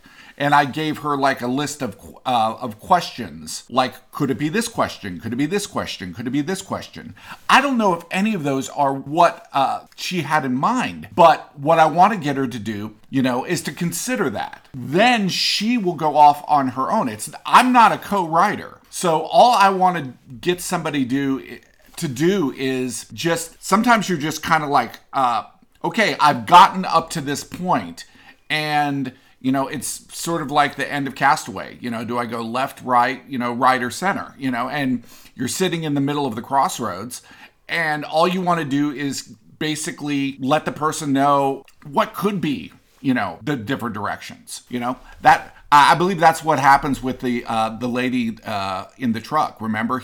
And 0.42 0.56
I 0.56 0.66
gave 0.66 0.98
her 1.00 1.16
like 1.16 1.42
a 1.42 1.48
list 1.48 1.84
of 1.84 1.96
uh, 2.26 2.58
of 2.60 2.80
questions, 2.80 3.64
like 3.70 4.12
could 4.12 4.32
it 4.32 4.40
be 4.40 4.50
this 4.50 4.68
question? 4.68 5.20
Could 5.20 5.34
it 5.34 5.36
be 5.36 5.46
this 5.46 5.68
question? 5.68 6.16
Could 6.16 6.26
it 6.26 6.32
be 6.32 6.42
this 6.42 6.64
question? 6.64 7.14
I 7.48 7.62
don't 7.62 7.78
know 7.78 7.94
if 7.94 8.04
any 8.10 8.34
of 8.34 8.44
those 8.44 8.68
are 8.70 8.92
what 8.92 9.48
uh, 9.54 9.86
she 9.96 10.22
had 10.22 10.44
in 10.44 10.56
mind, 10.56 11.10
but 11.14 11.58
what 11.60 11.78
I 11.78 11.86
want 11.86 12.14
to 12.14 12.20
get 12.20 12.38
her 12.38 12.48
to 12.48 12.58
do, 12.58 12.96
you 13.12 13.22
know, 13.22 13.46
is 13.46 13.62
to 13.62 13.72
consider 13.72 14.32
that. 14.32 14.68
Then 14.74 15.30
she 15.30 15.78
will 15.78 15.94
go 15.94 16.18
off 16.18 16.44
on 16.48 16.70
her 16.70 16.92
own. 16.92 17.08
It's 17.08 17.32
I'm 17.46 17.72
not 17.72 17.92
a 17.92 18.00
co-writer, 18.00 18.80
so 18.90 19.22
all 19.22 19.52
I 19.54 19.70
want 19.70 20.04
to 20.04 20.34
get 20.34 20.60
somebody 20.60 21.06
do 21.06 21.60
to 21.98 22.08
do 22.08 22.52
is 22.54 23.06
just 23.14 23.64
sometimes 23.64 24.10
you're 24.10 24.18
just 24.18 24.42
kind 24.42 24.64
of 24.64 24.72
like, 24.72 25.02
uh, 25.14 25.44
okay, 25.84 26.16
I've 26.20 26.48
gotten 26.48 26.84
up 26.84 27.12
to 27.12 27.22
this 27.22 27.44
point, 27.44 28.06
and 28.50 29.14
you 29.42 29.52
know, 29.52 29.68
it's 29.68 30.06
sort 30.16 30.42
of 30.42 30.52
like 30.52 30.76
the 30.76 30.90
end 30.92 31.08
of 31.08 31.16
Cast 31.16 31.48
Away. 31.48 31.78
You 31.82 31.90
know, 31.90 32.06
do 32.06 32.18
I 32.18 32.26
go 32.26 32.42
left, 32.42 32.82
right, 32.84 33.24
you 33.28 33.38
know, 33.40 33.52
right 33.54 33.82
or 33.82 33.90
center? 33.90 34.36
You 34.38 34.52
know, 34.52 34.70
and 34.70 35.04
you're 35.36 35.48
sitting 35.48 35.84
in 35.84 35.94
the 35.96 36.02
middle 36.02 36.26
of 36.26 36.36
the 36.36 36.42
crossroads, 36.42 37.22
and 37.68 38.06
all 38.06 38.28
you 38.28 38.42
want 38.42 38.60
to 38.60 38.66
do 38.66 38.92
is 38.92 39.34
basically 39.60 40.38
let 40.40 40.66
the 40.66 40.72
person 40.72 41.14
know 41.14 41.64
what 41.86 42.14
could 42.14 42.42
be, 42.42 42.72
you 43.00 43.14
know, 43.14 43.40
the 43.42 43.56
different 43.56 43.94
directions. 43.94 44.64
You 44.70 44.80
know, 44.80 44.98
that 45.22 45.56
I 45.72 45.96
believe 45.96 46.20
that's 46.20 46.44
what 46.44 46.60
happens 46.60 47.02
with 47.02 47.22
the 47.22 47.44
uh, 47.48 47.70
the 47.78 47.88
lady 47.88 48.38
uh, 48.46 48.86
in 48.98 49.14
the 49.14 49.22
truck. 49.22 49.60
Remember, 49.62 50.04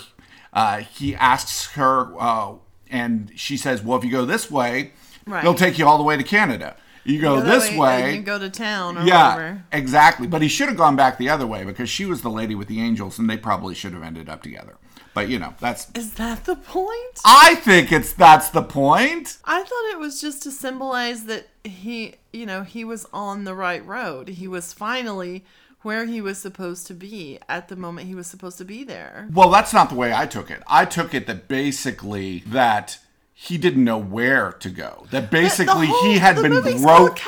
uh, 0.54 0.78
he 0.80 1.16
asks 1.16 1.74
her, 1.74 2.14
uh, 2.20 2.54
and 2.90 3.32
she 3.36 3.58
says, 3.58 3.84
"Well, 3.84 3.98
if 3.98 4.04
you 4.06 4.12
go 4.12 4.26
this 4.26 4.50
way, 4.50 4.94
Right. 5.26 5.44
they'll 5.44 5.54
take 5.54 5.78
you 5.78 5.86
all 5.88 5.98
the 5.98 6.04
way 6.04 6.18
to 6.18 6.24
Canada." 6.24 6.76
You 7.08 7.22
go 7.22 7.40
Go 7.40 7.46
this 7.46 7.70
way, 7.72 7.78
way, 7.78 8.16
you 8.18 8.22
go 8.22 8.38
to 8.38 8.50
town 8.50 8.98
or 8.98 9.04
yeah, 9.04 9.34
whatever. 9.36 9.64
exactly. 9.72 10.28
But 10.28 10.42
he 10.42 10.50
should 10.50 10.68
have 10.68 10.78
gone 10.78 10.98
back 10.98 11.18
the 11.18 11.30
other 11.30 11.48
way 11.48 11.64
because 11.64 11.90
she 11.90 12.06
was 12.06 12.22
the 12.22 12.30
lady 12.30 12.54
with 12.54 12.68
the 12.68 12.82
angels, 12.82 13.18
and 13.18 13.30
they 13.30 13.38
probably 13.38 13.76
should 13.76 13.94
have 13.94 14.04
ended 14.04 14.28
up 14.28 14.44
together. 14.44 14.76
But 15.14 15.30
you 15.30 15.40
know, 15.40 15.54
that's. 15.60 15.90
Is 15.96 16.16
that 16.16 16.44
the 16.44 16.58
point? 16.58 17.20
I 17.26 17.56
think 17.56 17.92
it's 17.94 18.12
that's 18.12 18.50
the 18.50 18.62
point. 18.62 19.38
I 19.46 19.64
thought 19.64 19.92
it 19.92 20.00
was 20.00 20.20
just 20.20 20.44
to 20.44 20.52
symbolize 20.52 21.24
that 21.26 21.48
he, 21.64 22.16
you 22.34 22.46
know, 22.46 22.64
he 22.64 22.84
was 22.84 23.08
on 23.14 23.46
the 23.46 23.56
right 23.56 23.84
road. 23.86 24.28
He 24.28 24.48
was 24.48 24.74
finally 24.74 25.46
where 25.84 26.06
he 26.06 26.20
was 26.20 26.38
supposed 26.38 26.88
to 26.88 26.94
be 26.94 27.40
at 27.48 27.70
the 27.70 27.76
moment 27.78 28.08
he 28.08 28.16
was 28.16 28.28
supposed 28.28 28.58
to 28.58 28.66
be 28.66 28.84
there. 28.84 29.30
Well, 29.32 29.50
that's 29.50 29.72
not 29.74 29.90
the 29.90 29.96
way 29.96 30.14
I 30.14 30.26
took 30.26 30.52
it. 30.52 30.62
I 30.68 30.84
took 30.84 31.14
it 31.14 31.26
that 31.28 31.48
basically 31.48 32.40
that 32.48 33.00
he 33.40 33.56
didn't 33.60 33.84
know 33.84 34.00
where 34.00 34.52
to 34.54 34.68
go. 34.68 35.06
That 35.12 35.30
basically 35.30 35.86
whole- 35.86 36.04
he 36.06 36.18
had 36.18 36.38
been 36.38 36.82
broke. 36.82 37.20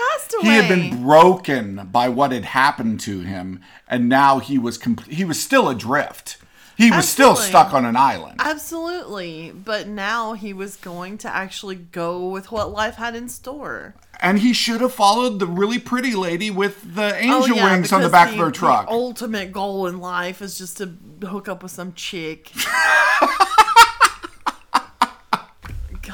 He 0.42 0.48
had 0.48 0.68
been 0.68 1.04
broken 1.04 1.88
by 1.92 2.10
what 2.10 2.32
had 2.32 2.46
happened 2.46 3.00
to 3.02 3.20
him, 3.20 3.62
and 3.88 4.10
now 4.10 4.40
he 4.40 4.58
was 4.58 4.80
com- 4.80 4.98
he 5.08 5.24
was 5.24 5.40
still 5.40 5.70
adrift. 5.70 6.38
He 6.78 6.90
was 6.90 7.08
still 7.08 7.36
stuck 7.36 7.74
on 7.76 7.86
an 7.86 7.96
island. 7.96 8.40
Absolutely. 8.40 9.52
But 9.52 9.88
now 9.88 10.34
he 10.34 10.52
was 10.52 10.78
going 10.78 11.20
to 11.20 11.30
actually 11.30 11.76
go 11.76 12.28
with 12.30 12.52
what 12.52 12.72
life 12.72 12.96
had 12.96 13.16
in 13.16 13.30
store. 13.30 13.94
And 14.22 14.40
he 14.40 14.54
should 14.54 14.82
have 14.82 14.94
followed 14.94 15.40
the 15.40 15.46
really 15.46 15.78
pretty 15.78 16.16
lady 16.16 16.50
with 16.50 16.96
the 16.96 17.14
oh, 17.14 17.18
angel 17.18 17.54
Oh, 17.54 17.56
yeah, 17.56 17.72
wings 17.72 17.92
on 17.92 18.02
the 18.02 18.10
back 18.10 18.32
of 18.32 18.38
her 18.38 18.50
truck. 18.50 18.88
The 18.88 18.94
ultimate 18.94 19.52
goal 19.52 19.88
in 19.88 20.00
life 20.00 20.42
is 20.42 20.58
just 20.58 20.78
to 20.78 20.96
hook 21.28 21.48
up 21.50 21.62
with 21.62 21.72
some 21.74 21.94
chick. 21.94 22.52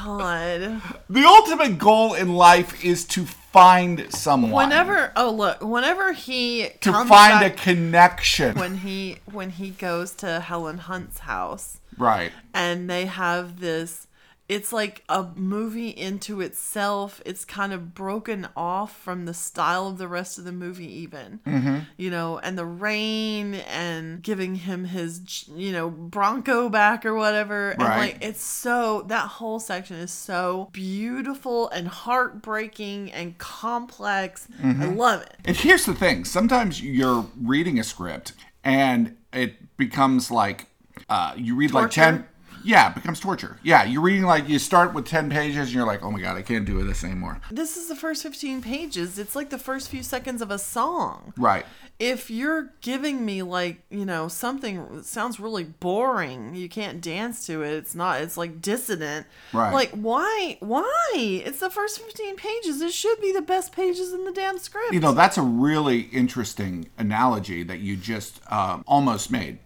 God. 0.06 0.82
the 1.10 1.24
ultimate 1.24 1.78
goal 1.78 2.14
in 2.14 2.34
life 2.34 2.84
is 2.84 3.04
to 3.06 3.24
find 3.24 4.12
someone. 4.12 4.52
Whenever 4.52 5.12
oh 5.16 5.30
look, 5.30 5.62
whenever 5.62 6.12
he 6.12 6.68
to 6.80 6.92
find 7.04 7.44
a 7.44 7.50
connection. 7.50 8.54
when 8.54 8.78
he 8.78 9.18
when 9.30 9.50
he 9.50 9.70
goes 9.70 10.12
to 10.16 10.40
Helen 10.40 10.78
Hunt's 10.78 11.20
house 11.20 11.80
right. 11.98 12.32
and 12.54 12.88
they 12.88 13.06
have 13.06 13.60
this 13.60 14.06
it's 14.48 14.72
like 14.72 15.02
a 15.08 15.24
movie 15.34 15.88
into 15.88 16.40
itself. 16.40 17.20
It's 17.26 17.44
kind 17.44 17.72
of 17.72 17.94
broken 17.94 18.46
off 18.56 18.96
from 18.96 19.24
the 19.24 19.34
style 19.34 19.88
of 19.88 19.98
the 19.98 20.06
rest 20.06 20.38
of 20.38 20.44
the 20.44 20.52
movie, 20.52 20.90
even. 21.00 21.40
Mm-hmm. 21.46 21.78
You 21.96 22.10
know, 22.10 22.38
and 22.38 22.56
the 22.56 22.64
rain 22.64 23.54
and 23.54 24.22
giving 24.22 24.54
him 24.54 24.84
his, 24.84 25.48
you 25.48 25.72
know, 25.72 25.90
Bronco 25.90 26.68
back 26.68 27.04
or 27.04 27.14
whatever. 27.14 27.70
And 27.70 27.82
Right. 27.82 27.98
like, 27.98 28.18
it's 28.20 28.42
so, 28.42 29.02
that 29.08 29.26
whole 29.26 29.58
section 29.58 29.96
is 29.96 30.12
so 30.12 30.68
beautiful 30.72 31.68
and 31.70 31.88
heartbreaking 31.88 33.10
and 33.12 33.36
complex. 33.38 34.46
Mm-hmm. 34.62 34.82
I 34.82 34.86
love 34.86 35.22
it. 35.22 35.34
And 35.44 35.56
here's 35.56 35.86
the 35.86 35.94
thing 35.94 36.24
sometimes 36.24 36.80
you're 36.80 37.26
reading 37.40 37.78
a 37.80 37.84
script 37.84 38.32
and 38.62 39.16
it 39.32 39.76
becomes 39.76 40.30
like 40.30 40.66
uh, 41.08 41.34
you 41.36 41.54
read 41.56 41.72
like 41.72 41.84
Torture? 41.90 42.00
10. 42.00 42.26
Yeah, 42.66 42.90
it 42.90 42.94
becomes 42.96 43.20
torture. 43.20 43.58
Yeah, 43.62 43.84
you're 43.84 44.02
reading 44.02 44.24
like 44.24 44.48
you 44.48 44.58
start 44.58 44.92
with 44.92 45.06
10 45.06 45.30
pages 45.30 45.68
and 45.68 45.70
you're 45.70 45.86
like, 45.86 46.02
oh 46.02 46.10
my 46.10 46.20
God, 46.20 46.36
I 46.36 46.42
can't 46.42 46.64
do 46.66 46.82
this 46.82 47.04
anymore. 47.04 47.40
This 47.50 47.76
is 47.76 47.88
the 47.88 47.96
first 47.96 48.22
15 48.22 48.60
pages. 48.60 49.18
It's 49.18 49.36
like 49.36 49.50
the 49.50 49.58
first 49.58 49.88
few 49.88 50.02
seconds 50.02 50.42
of 50.42 50.50
a 50.50 50.58
song. 50.58 51.32
Right. 51.36 51.64
if 51.98 52.28
you're 52.30 52.74
giving 52.82 53.24
me 53.24 53.42
like 53.42 53.78
you 53.88 54.04
know 54.04 54.28
something 54.28 54.96
that 54.96 55.06
sounds 55.06 55.40
really 55.40 55.64
boring 55.64 56.54
you 56.54 56.68
can't 56.68 57.00
dance 57.00 57.46
to 57.46 57.62
it 57.62 57.72
it's 57.72 57.94
not 57.94 58.20
it's 58.20 58.36
like 58.36 58.60
dissonant 58.60 59.26
Right. 59.54 59.72
like 59.72 59.90
why 59.92 60.58
why 60.60 61.12
it's 61.16 61.60
the 61.60 61.70
first 61.70 61.98
15 62.00 62.36
pages 62.36 62.82
it 62.82 62.92
should 62.92 63.18
be 63.22 63.32
the 63.32 63.40
best 63.40 63.72
pages 63.72 64.12
in 64.12 64.24
the 64.26 64.32
damn 64.32 64.58
script 64.58 64.92
You 64.92 65.00
know, 65.00 65.12
that's 65.12 65.38
a 65.38 65.42
really 65.42 66.00
interesting 66.12 66.90
analogy 66.98 67.62
that 67.62 67.78
you 67.80 67.96
just 67.96 68.40
um, 68.52 68.84
almost 68.86 69.30
made. 69.30 69.58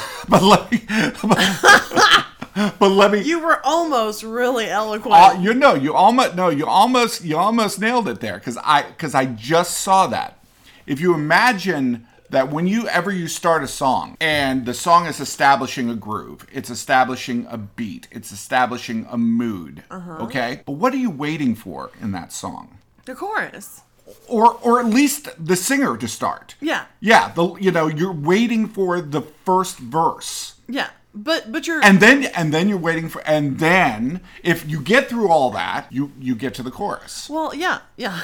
but 0.28 0.42
let 0.42 0.70
me. 0.70 0.82
but 2.78 2.88
let 2.88 3.12
me. 3.12 3.22
you 3.22 3.40
were 3.40 3.60
almost 3.64 4.22
really 4.22 4.68
eloquent 4.68 5.14
Uh, 5.14 5.38
you 5.40 5.54
know, 5.54 5.74
you 5.74 5.94
almost 5.94 6.34
no, 6.34 6.48
you 6.48 6.66
almost 6.66 7.24
you 7.24 7.36
almost 7.36 7.80
nailed 7.80 8.08
it 8.08 8.20
there 8.20 8.38
because 8.38 8.58
I 8.58 8.82
because 8.82 9.14
I 9.14 9.26
just 9.26 9.78
saw 9.78 10.06
that. 10.08 10.38
If 10.86 11.00
you 11.00 11.14
imagine 11.14 12.06
that 12.30 12.50
when 12.50 12.66
you 12.66 12.88
ever 12.88 13.10
you 13.10 13.28
start 13.28 13.62
a 13.62 13.68
song 13.68 14.16
and 14.20 14.64
the 14.64 14.74
song 14.74 15.06
is 15.06 15.20
establishing 15.20 15.90
a 15.90 15.94
groove, 15.94 16.46
it's 16.50 16.70
establishing 16.70 17.46
a 17.50 17.58
beat, 17.58 18.08
it's 18.10 18.32
establishing 18.32 19.06
a 19.10 19.18
mood. 19.18 19.84
Okay, 19.92 20.62
but 20.66 20.72
what 20.72 20.92
are 20.94 20.98
you 20.98 21.10
waiting 21.10 21.54
for 21.54 21.90
in 22.00 22.12
that 22.12 22.32
song? 22.32 22.78
the 23.04 23.14
chorus 23.14 23.82
Or 24.28 24.54
or 24.62 24.80
at 24.80 24.86
least 24.86 25.28
the 25.44 25.56
singer 25.56 25.96
to 25.96 26.08
start. 26.08 26.54
yeah. 26.60 26.84
Yeah, 27.00 27.32
the 27.32 27.54
you 27.54 27.70
know 27.70 27.86
you're 27.88 28.12
waiting 28.12 28.66
for 28.68 29.00
the 29.00 29.22
first 29.44 29.78
verse. 29.78 30.54
yeah 30.68 30.90
but 31.14 31.52
but 31.52 31.66
you're 31.66 31.84
and 31.84 32.00
then 32.00 32.24
and 32.34 32.54
then 32.54 32.68
you're 32.70 32.78
waiting 32.78 33.06
for 33.10 33.20
and 33.28 33.58
then 33.58 34.20
if 34.42 34.66
you 34.68 34.80
get 34.80 35.10
through 35.10 35.28
all 35.28 35.50
that 35.50 35.86
you 35.92 36.10
you 36.18 36.34
get 36.34 36.54
to 36.54 36.62
the 36.62 36.70
chorus. 36.70 37.28
Well 37.28 37.54
yeah 37.54 37.80
yeah. 37.96 38.20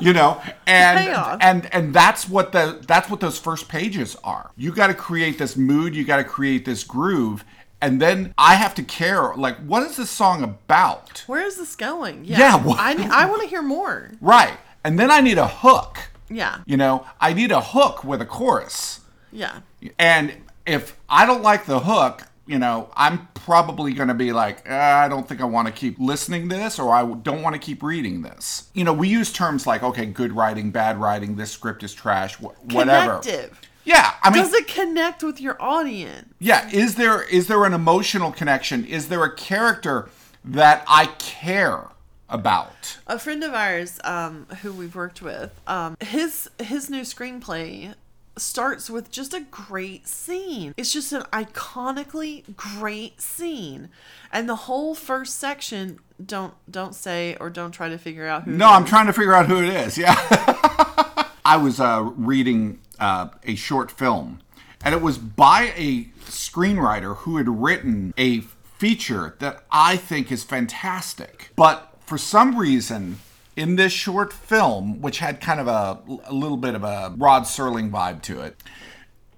You 0.00 0.12
know 0.12 0.40
and 0.66 0.98
and 1.40 1.72
and 1.74 1.94
that's 1.94 2.28
what 2.28 2.50
the 2.52 2.80
that's 2.88 3.08
what 3.08 3.20
those 3.20 3.38
first 3.38 3.68
pages 3.68 4.16
are. 4.24 4.50
You 4.56 4.72
got 4.72 4.88
to 4.88 4.94
create 4.94 5.38
this 5.38 5.56
mood 5.56 5.94
you 5.94 6.04
got 6.04 6.16
to 6.16 6.24
create 6.24 6.64
this 6.64 6.82
groove 6.84 7.44
and 7.80 8.00
then 8.00 8.32
i 8.38 8.54
have 8.54 8.74
to 8.74 8.82
care 8.82 9.34
like 9.36 9.56
what 9.58 9.82
is 9.88 9.96
this 9.96 10.10
song 10.10 10.42
about? 10.42 11.22
Where 11.28 11.46
is 11.46 11.56
this 11.56 11.76
going? 11.76 12.24
Yeah, 12.24 12.38
Yeah, 12.38 12.56
wha- 12.64 12.76
i 12.78 12.92
i 13.22 13.26
want 13.26 13.42
to 13.42 13.48
hear 13.48 13.62
more. 13.62 14.10
Right 14.20 14.58
and 14.84 14.98
then 14.98 15.10
i 15.10 15.20
need 15.20 15.38
a 15.38 15.48
hook 15.48 15.98
yeah 16.30 16.58
you 16.66 16.76
know 16.76 17.04
i 17.20 17.32
need 17.32 17.50
a 17.50 17.60
hook 17.60 18.04
with 18.04 18.20
a 18.20 18.26
chorus 18.26 19.00
yeah 19.32 19.60
And 19.98 20.32
if 20.66 20.96
I 21.08 21.26
don't 21.26 21.42
like 21.42 21.66
the 21.66 21.80
hook, 21.80 22.22
you 22.46 22.58
know, 22.58 22.88
I'm 22.96 23.28
probably 23.34 23.92
going 23.92 24.08
to 24.08 24.14
be 24.14 24.32
like, 24.32 24.68
"Uh, 24.68 24.74
I 24.74 25.08
don't 25.08 25.28
think 25.28 25.40
I 25.40 25.44
want 25.44 25.66
to 25.66 25.72
keep 25.72 25.98
listening 25.98 26.48
to 26.48 26.56
this, 26.56 26.78
or 26.78 26.94
I 26.94 27.04
don't 27.04 27.42
want 27.42 27.54
to 27.54 27.58
keep 27.58 27.82
reading 27.82 28.22
this. 28.22 28.68
You 28.74 28.84
know, 28.84 28.92
we 28.92 29.08
use 29.08 29.32
terms 29.32 29.66
like, 29.66 29.82
okay, 29.82 30.06
good 30.06 30.32
writing, 30.32 30.70
bad 30.70 30.98
writing, 30.98 31.36
this 31.36 31.50
script 31.50 31.82
is 31.82 31.92
trash, 31.92 32.36
wh- 32.36 32.54
whatever. 32.72 33.18
connective 33.18 33.60
Yeah, 33.84 34.12
I 34.22 34.30
mean, 34.30 34.42
does 34.42 34.54
it 34.54 34.68
connect 34.68 35.22
with 35.22 35.40
your 35.40 35.60
audience 35.60 36.28
yeah. 36.38 36.70
Is 36.70 36.94
there 36.94 37.22
is 37.24 37.46
there 37.48 37.64
an 37.64 37.74
emotional 37.74 38.32
connection? 38.32 38.84
Is 38.86 39.08
there 39.08 39.24
a 39.24 39.34
character 39.34 40.08
that 40.44 40.84
I 40.86 41.06
care 41.18 41.88
about. 42.28 42.98
A 43.06 43.18
friend 43.18 43.44
of 43.44 43.54
ours, 43.54 44.00
um, 44.04 44.46
who 44.62 44.72
we've 44.72 44.94
worked 44.94 45.22
with, 45.22 45.58
um, 45.66 45.96
his 46.00 46.48
his 46.58 46.90
new 46.90 47.02
screenplay 47.02 47.94
starts 48.36 48.90
with 48.90 49.10
just 49.10 49.32
a 49.32 49.40
great 49.40 50.08
scene. 50.08 50.74
It's 50.76 50.92
just 50.92 51.12
an 51.12 51.22
iconically 51.32 52.56
great 52.56 53.20
scene, 53.20 53.88
and 54.32 54.48
the 54.48 54.56
whole 54.56 54.94
first 54.94 55.38
section 55.38 56.00
don't 56.24 56.54
don't 56.70 56.94
say 56.94 57.36
or 57.40 57.50
don't 57.50 57.72
try 57.72 57.88
to 57.88 57.98
figure 57.98 58.26
out 58.26 58.44
who. 58.44 58.52
No, 58.52 58.68
I'm 58.70 58.84
trying 58.84 59.06
to 59.06 59.12
figure 59.12 59.34
out 59.34 59.46
who 59.46 59.62
it 59.62 59.68
is. 59.68 59.98
Yeah. 59.98 60.14
I 61.46 61.58
was 61.58 61.78
uh, 61.78 62.10
reading 62.16 62.80
uh, 62.98 63.28
a 63.44 63.54
short 63.54 63.90
film, 63.90 64.40
and 64.82 64.94
it 64.94 65.02
was 65.02 65.18
by 65.18 65.74
a 65.76 66.04
screenwriter 66.26 67.16
who 67.18 67.36
had 67.36 67.48
written 67.48 68.14
a 68.16 68.40
feature 68.40 69.36
that 69.40 69.64
I 69.70 69.96
think 69.96 70.32
is 70.32 70.42
fantastic. 70.42 71.50
But 71.54 71.93
for 72.06 72.18
some 72.18 72.58
reason, 72.58 73.18
in 73.56 73.76
this 73.76 73.92
short 73.92 74.32
film, 74.32 75.00
which 75.00 75.18
had 75.18 75.40
kind 75.40 75.60
of 75.60 75.68
a, 75.68 75.98
a 76.24 76.32
little 76.32 76.56
bit 76.56 76.74
of 76.74 76.84
a 76.84 77.14
Rod 77.16 77.44
Serling 77.44 77.90
vibe 77.90 78.22
to 78.22 78.40
it, 78.40 78.56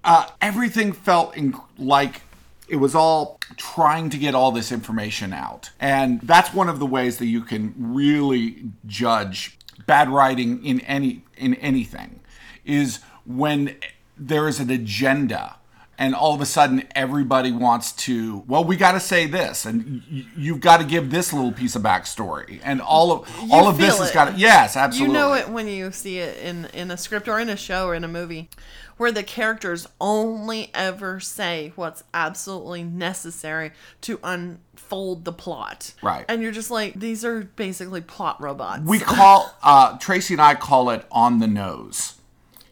uh, 0.03 0.27
everything 0.41 0.91
felt 0.93 1.35
in, 1.35 1.55
like 1.77 2.21
it 2.67 2.77
was 2.77 2.95
all 2.95 3.39
trying 3.55 4.09
to 4.09 4.17
get 4.17 4.35
all 4.35 4.51
this 4.51 4.71
information 4.71 5.33
out. 5.33 5.71
And 5.79 6.19
that's 6.21 6.53
one 6.53 6.69
of 6.69 6.79
the 6.79 6.85
ways 6.85 7.17
that 7.17 7.27
you 7.27 7.41
can 7.41 7.73
really 7.77 8.65
judge 8.85 9.57
bad 9.85 10.09
writing 10.09 10.65
in 10.65 10.79
any 10.81 11.23
in 11.37 11.53
anything 11.55 12.19
is 12.65 12.99
when 13.25 13.75
there 14.17 14.47
is 14.47 14.59
an 14.59 14.69
agenda 14.69 15.55
and 15.99 16.13
all 16.13 16.33
of 16.35 16.41
a 16.41 16.45
sudden 16.45 16.83
everybody 16.95 17.51
wants 17.51 17.91
to 17.91 18.43
well 18.47 18.63
we 18.63 18.75
got 18.75 18.91
to 18.93 18.99
say 18.99 19.25
this 19.27 19.65
and 19.65 20.01
y- 20.11 20.25
you've 20.35 20.59
got 20.59 20.77
to 20.77 20.85
give 20.85 21.09
this 21.11 21.33
little 21.33 21.51
piece 21.51 21.75
of 21.75 21.81
backstory 21.81 22.59
and 22.63 22.81
all 22.81 23.11
of 23.11 23.29
all 23.51 23.67
of 23.67 23.77
this 23.77 23.95
feel 23.95 24.03
has 24.03 24.11
it. 24.11 24.13
got 24.13 24.25
to 24.25 24.37
yes 24.39 24.75
absolutely 24.77 25.13
You 25.15 25.19
know 25.19 25.33
it 25.33 25.49
when 25.49 25.67
you 25.67 25.91
see 25.91 26.19
it 26.19 26.37
in 26.37 26.65
in 26.73 26.91
a 26.91 26.97
script 26.97 27.27
or 27.27 27.39
in 27.39 27.49
a 27.49 27.57
show 27.57 27.87
or 27.87 27.95
in 27.95 28.03
a 28.03 28.07
movie 28.07 28.49
where 28.97 29.11
the 29.11 29.21
characters 29.23 29.85
only 30.01 30.71
ever 30.73 31.19
say 31.19 31.71
what's 31.75 32.03
absolutely 32.15 32.83
necessary 32.83 33.71
to 34.01 34.19
unfold 34.23 35.23
the 35.23 35.31
plot. 35.31 35.93
Right. 36.01 36.25
And 36.27 36.41
you're 36.41 36.51
just 36.51 36.71
like 36.71 36.95
these 36.95 37.23
are 37.23 37.41
basically 37.55 38.01
plot 38.01 38.41
robots. 38.41 38.81
we 38.85 38.99
call 38.99 39.53
uh 39.63 39.97
tracy 39.99 40.33
and 40.33 40.41
i 40.41 40.55
call 40.55 40.89
it 40.89 41.05
on 41.11 41.39
the 41.39 41.47
nose 41.47 42.15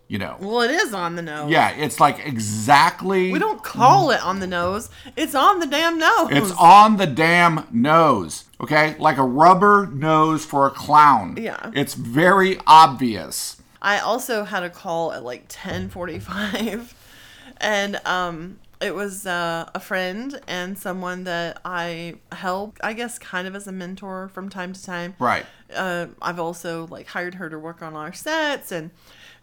you 0.07 0.17
know 0.17 0.37
well, 0.39 0.61
it 0.61 0.71
is 0.71 0.93
on 0.93 1.15
the 1.15 1.21
nose. 1.21 1.49
yeah 1.49 1.71
it's 1.71 1.99
like 1.99 2.25
exactly 2.25 3.31
We 3.31 3.39
don't 3.39 3.63
call 3.63 4.11
it 4.11 4.21
on 4.21 4.39
the 4.39 4.47
nose. 4.47 4.89
It's 5.15 5.35
on 5.35 5.59
the 5.59 5.67
damn 5.67 5.97
nose. 5.97 6.27
It's 6.31 6.51
on 6.51 6.97
the 6.97 7.07
damn 7.07 7.67
nose, 7.71 8.45
okay? 8.61 8.95
Like 8.97 9.17
a 9.17 9.23
rubber 9.23 9.87
nose 9.87 10.45
for 10.45 10.67
a 10.67 10.71
clown. 10.71 11.37
Yeah. 11.37 11.71
It's 11.73 11.93
very 11.93 12.59
obvious. 12.67 13.61
I 13.81 13.99
also 13.99 14.43
had 14.43 14.63
a 14.63 14.69
call 14.69 15.11
at 15.11 15.23
like 15.23 15.47
10:45 15.47 16.93
and 17.57 17.99
um 18.05 18.59
it 18.81 18.93
was 18.93 19.25
uh, 19.25 19.69
a 19.73 19.79
friend 19.79 20.39
and 20.47 20.77
someone 20.77 21.23
that 21.23 21.59
I 21.63 22.15
help, 22.31 22.77
I 22.83 22.93
guess, 22.93 23.17
kind 23.17 23.47
of 23.47 23.55
as 23.55 23.67
a 23.67 23.71
mentor 23.71 24.27
from 24.27 24.49
time 24.49 24.73
to 24.73 24.83
time. 24.83 25.15
Right. 25.17 25.45
Uh, 25.73 26.07
I've 26.21 26.39
also 26.39 26.87
like 26.87 27.07
hired 27.07 27.35
her 27.35 27.49
to 27.49 27.57
work 27.57 27.81
on 27.81 27.95
our 27.95 28.13
sets, 28.13 28.71
and 28.71 28.91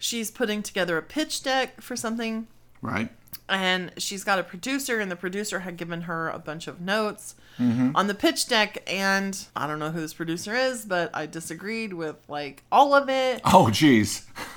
she's 0.02 0.30
putting 0.30 0.62
together 0.62 0.98
a 0.98 1.02
pitch 1.02 1.42
deck 1.42 1.80
for 1.80 1.94
something 1.96 2.46
Right? 2.82 3.10
and 3.48 3.92
she's 3.98 4.24
got 4.24 4.38
a 4.38 4.42
producer 4.42 4.98
and 5.00 5.10
the 5.10 5.16
producer 5.16 5.60
had 5.60 5.76
given 5.76 6.02
her 6.02 6.28
a 6.28 6.38
bunch 6.38 6.66
of 6.66 6.80
notes 6.80 7.34
Mm-hmm. 7.60 7.94
on 7.94 8.06
the 8.06 8.14
pitch 8.14 8.48
deck 8.48 8.78
and 8.86 9.38
i 9.54 9.66
don't 9.66 9.78
know 9.78 9.90
who 9.90 10.00
this 10.00 10.14
producer 10.14 10.54
is 10.54 10.86
but 10.86 11.10
i 11.12 11.26
disagreed 11.26 11.92
with 11.92 12.16
like 12.26 12.64
all 12.72 12.94
of 12.94 13.10
it 13.10 13.42
Oh, 13.44 13.68
geez. 13.70 14.26